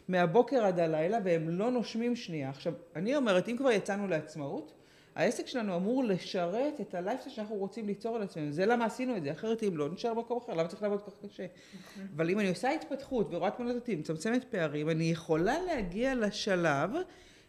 מהבוקר 0.07 0.65
עד 0.65 0.79
הלילה 0.79 1.17
והם 1.23 1.49
לא 1.49 1.71
נושמים 1.71 2.15
שנייה. 2.15 2.49
עכשיו, 2.49 2.73
אני 2.95 3.15
אומרת, 3.15 3.49
אם 3.49 3.57
כבר 3.57 3.71
יצאנו 3.71 4.07
לעצמאות, 4.07 4.73
העסק 5.15 5.47
שלנו 5.47 5.75
אמור 5.75 6.03
לשרת 6.03 6.81
את 6.81 6.95
הלייפסטייל 6.95 7.35
שאנחנו 7.35 7.55
רוצים 7.55 7.87
ליצור 7.87 8.15
על 8.15 8.21
עצמנו. 8.21 8.51
זה 8.51 8.65
למה 8.65 8.85
עשינו 8.85 9.17
את 9.17 9.23
זה, 9.23 9.31
אחרת 9.31 9.63
אם 9.63 9.77
לא 9.77 9.89
נשאר 9.89 10.13
במקום 10.13 10.37
אחר, 10.37 10.53
למה 10.53 10.67
צריך 10.67 10.81
לעבוד 10.83 11.01
כל 11.01 11.11
כך 11.11 11.17
קשה? 11.29 11.45
נכון. 11.45 12.07
אבל 12.15 12.29
אם 12.29 12.39
אני 12.39 12.49
עושה 12.49 12.71
התפתחות 12.71 13.27
ורואה 13.33 13.51
תמונת 13.51 13.75
עתיד, 13.75 13.99
מצמצמת 13.99 14.43
פערים, 14.43 14.89
אני 14.89 15.03
יכולה 15.03 15.61
להגיע 15.61 16.15
לשלב 16.15 16.89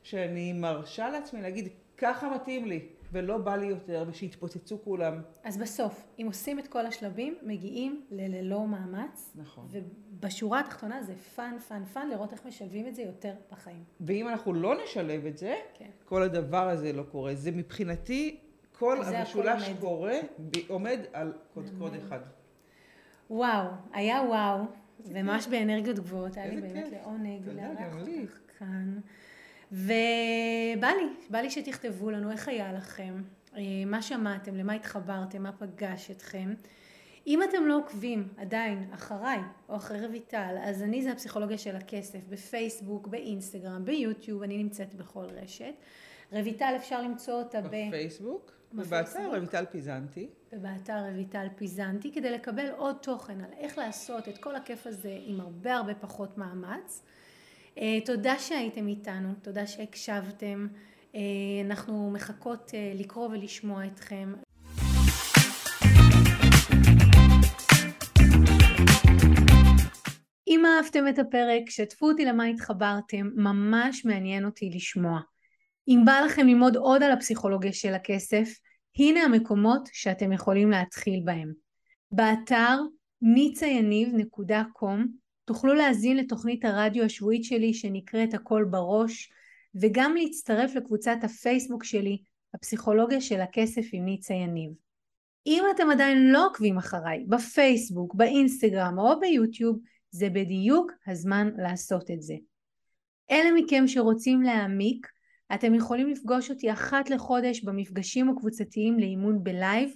שאני 0.03 0.53
מרשה 0.53 1.11
לעצמי 1.11 1.43
להגיד, 1.43 1.69
ככה 1.99 2.31
מתאים 2.35 2.67
לי. 2.67 2.81
ולא 3.13 3.39
בא 3.39 3.57
לי 3.57 3.67
יותר, 3.67 4.05
ושיתפוצצו 4.09 4.79
כולם. 4.85 5.23
אז 5.45 5.59
בסוף, 5.59 6.07
אם 6.19 6.25
עושים 6.27 6.59
את 6.59 6.69
כל 6.69 6.87
השלבים, 6.87 7.35
מגיעים 7.43 8.03
ללא 8.11 8.67
מאמץ. 8.67 9.33
נכון. 9.35 9.69
ובשורה 9.71 10.61
התחתונה 10.61 11.03
זה 11.03 11.15
fun, 11.17 11.59
fun, 11.69 11.85
fun, 11.85 12.09
לראות 12.09 12.33
איך 12.33 12.47
משלבים 12.47 12.87
את 12.87 12.95
זה 12.95 13.03
יותר 13.03 13.35
בחיים. 13.53 13.85
ואם 14.01 14.29
אנחנו 14.29 14.55
לא 14.55 14.75
נשלב 14.85 15.27
את 15.27 15.39
זה, 15.39 15.57
כן. 15.75 15.91
כל 16.05 16.23
הדבר 16.23 16.69
הזה 16.69 16.93
לא 16.93 17.03
קורה. 17.03 17.35
זה 17.35 17.51
מבחינתי, 17.51 18.41
כל 18.79 19.03
המשולש 19.03 19.71
קורה, 19.81 20.19
עומד 20.69 20.99
על 21.13 21.33
קודקוד 21.55 21.95
אחד. 21.95 22.21
וואו, 23.31 23.67
היה 23.93 24.23
וואו, 24.29 24.65
וממש 25.05 25.47
באנרגיות 25.47 25.99
גבוהות, 25.99 26.37
היה 26.37 26.47
לי 26.47 26.61
באמת. 26.61 26.93
לעונג 26.93 27.49
לארח. 27.49 27.95
אותך 28.01 28.39
כאן. 28.59 28.99
ובא 29.73 30.89
לי, 30.89 31.07
בא 31.31 31.39
לי 31.39 31.51
שתכתבו 31.51 32.11
לנו 32.11 32.31
איך 32.31 32.49
היה 32.49 32.73
לכם, 32.73 33.23
אה, 33.57 33.63
מה 33.87 34.03
שמעתם, 34.03 34.57
למה 34.57 34.73
התחברתם, 34.73 35.43
מה 35.43 35.53
פגש 35.53 36.11
אתכם. 36.11 36.55
אם 37.27 37.43
אתם 37.43 37.67
לא 37.67 37.77
עוקבים 37.77 38.29
עדיין 38.37 38.91
אחריי 38.95 39.39
או 39.69 39.77
אחרי 39.77 40.07
רויטל, 40.07 40.57
אז 40.63 40.83
אני 40.83 41.03
זה 41.03 41.13
הפסיכולוגיה 41.13 41.59
של 41.59 41.77
הכסף, 41.77 42.19
בפייסבוק, 42.29 43.07
באינסטגרם, 43.07 43.85
ביוטיוב, 43.85 44.43
אני 44.43 44.57
נמצאת 44.57 44.95
בכל 44.95 45.25
רשת. 45.25 45.75
רויטל 46.33 46.75
אפשר 46.77 47.03
למצוא 47.03 47.35
אותה 47.35 47.61
ב... 47.61 47.67
בפייסבוק, 47.67 48.53
בפייסבוק. 48.73 49.21
ובאתר 49.21 49.37
רויטל 49.39 49.65
פיזנטי. 49.71 50.29
ובאתר 50.53 50.99
רויטל 51.13 51.47
פיזנטי 51.57 52.13
כדי 52.13 52.31
לקבל 52.31 52.71
עוד 52.77 52.97
תוכן 53.03 53.41
על 53.41 53.51
איך 53.59 53.79
לעשות 53.79 54.29
את 54.29 54.39
כל 54.39 54.57
הכיף 54.57 54.87
הזה 54.87 55.19
עם 55.25 55.41
הרבה 55.41 55.75
הרבה 55.75 55.95
פחות 55.95 56.39
מאמץ. 56.39 57.03
אה, 57.81 57.99
תודה 58.05 58.39
שהייתם 58.39 58.89
איתנו, 58.89 59.29
תודה 59.43 59.67
שהקשבתם. 59.67 60.67
אה, 61.15 61.21
אנחנו 61.65 62.11
מחכות 62.11 62.71
אה, 62.75 62.93
לקרוא 62.95 63.29
ולשמוע 63.29 63.87
אתכם. 63.87 64.33
אם 70.49 70.63
אהבתם 70.67 71.09
את 71.09 71.19
הפרק, 71.19 71.71
שתפו 71.71 72.09
אותי 72.09 72.25
למה 72.25 72.45
התחברתם, 72.45 73.31
ממש 73.35 74.05
מעניין 74.05 74.45
אותי 74.45 74.71
לשמוע. 74.75 75.21
אם 75.89 76.03
בא 76.07 76.21
לכם 76.27 76.47
ללמוד 76.47 76.77
עוד 76.77 77.03
על 77.03 77.13
הפסיכולוגיה 77.13 77.73
של 77.73 77.95
הכסף, 77.95 78.49
הנה 78.99 79.21
המקומות 79.21 79.89
שאתם 79.93 80.33
יכולים 80.33 80.71
להתחיל 80.71 81.21
בהם. 81.25 81.53
באתר 82.11 82.79
ניצayניב.com 83.23 85.28
תוכלו 85.49 85.75
להזין 85.75 86.17
לתוכנית 86.17 86.65
הרדיו 86.65 87.05
השבועית 87.05 87.45
שלי 87.45 87.75
שנקראת 87.75 88.35
הכל 88.35 88.65
בראש 88.71 89.33
וגם 89.75 90.15
להצטרף 90.17 90.75
לקבוצת 90.75 91.17
הפייסבוק 91.23 91.85
שלי 91.85 92.19
הפסיכולוגיה 92.55 93.21
של 93.21 93.41
הכסף 93.41 93.83
עם 93.93 94.05
ניצה 94.05 94.35
יניב. 94.35 94.71
אם 95.47 95.63
אתם 95.75 95.91
עדיין 95.91 96.33
לא 96.33 96.47
עוקבים 96.47 96.79
אחריי 96.79 97.25
בפייסבוק, 97.29 98.15
באינסטגרם 98.15 98.99
או 98.99 99.21
ביוטיוב 99.21 99.79
זה 100.11 100.31
בדיוק 100.31 100.93
הזמן 101.07 101.51
לעשות 101.57 102.11
את 102.11 102.23
זה. 102.23 102.35
אלה 103.31 103.51
מכם 103.57 103.87
שרוצים 103.87 104.43
להעמיק 104.43 105.07
אתם 105.55 105.75
יכולים 105.75 106.09
לפגוש 106.09 106.51
אותי 106.51 106.73
אחת 106.73 107.11
לחודש 107.11 107.65
במפגשים 107.65 108.31
הקבוצתיים 108.31 108.99
לאימון 108.99 109.45
בלייב 109.45 109.91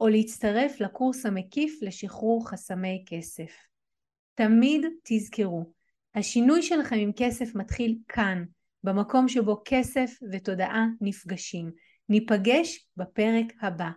או 0.00 0.08
להצטרף 0.08 0.80
לקורס 0.80 1.26
המקיף 1.26 1.78
לשחרור 1.82 2.50
חסמי 2.50 3.04
כסף. 3.06 3.73
תמיד 4.34 4.86
תזכרו, 5.04 5.72
השינוי 6.14 6.62
שלכם 6.62 6.96
עם 6.96 7.10
כסף 7.16 7.54
מתחיל 7.54 7.98
כאן, 8.08 8.44
במקום 8.84 9.28
שבו 9.28 9.62
כסף 9.64 10.10
ותודעה 10.32 10.86
נפגשים. 11.00 11.70
ניפגש 12.08 12.88
בפרק 12.96 13.46
הבא. 13.60 13.90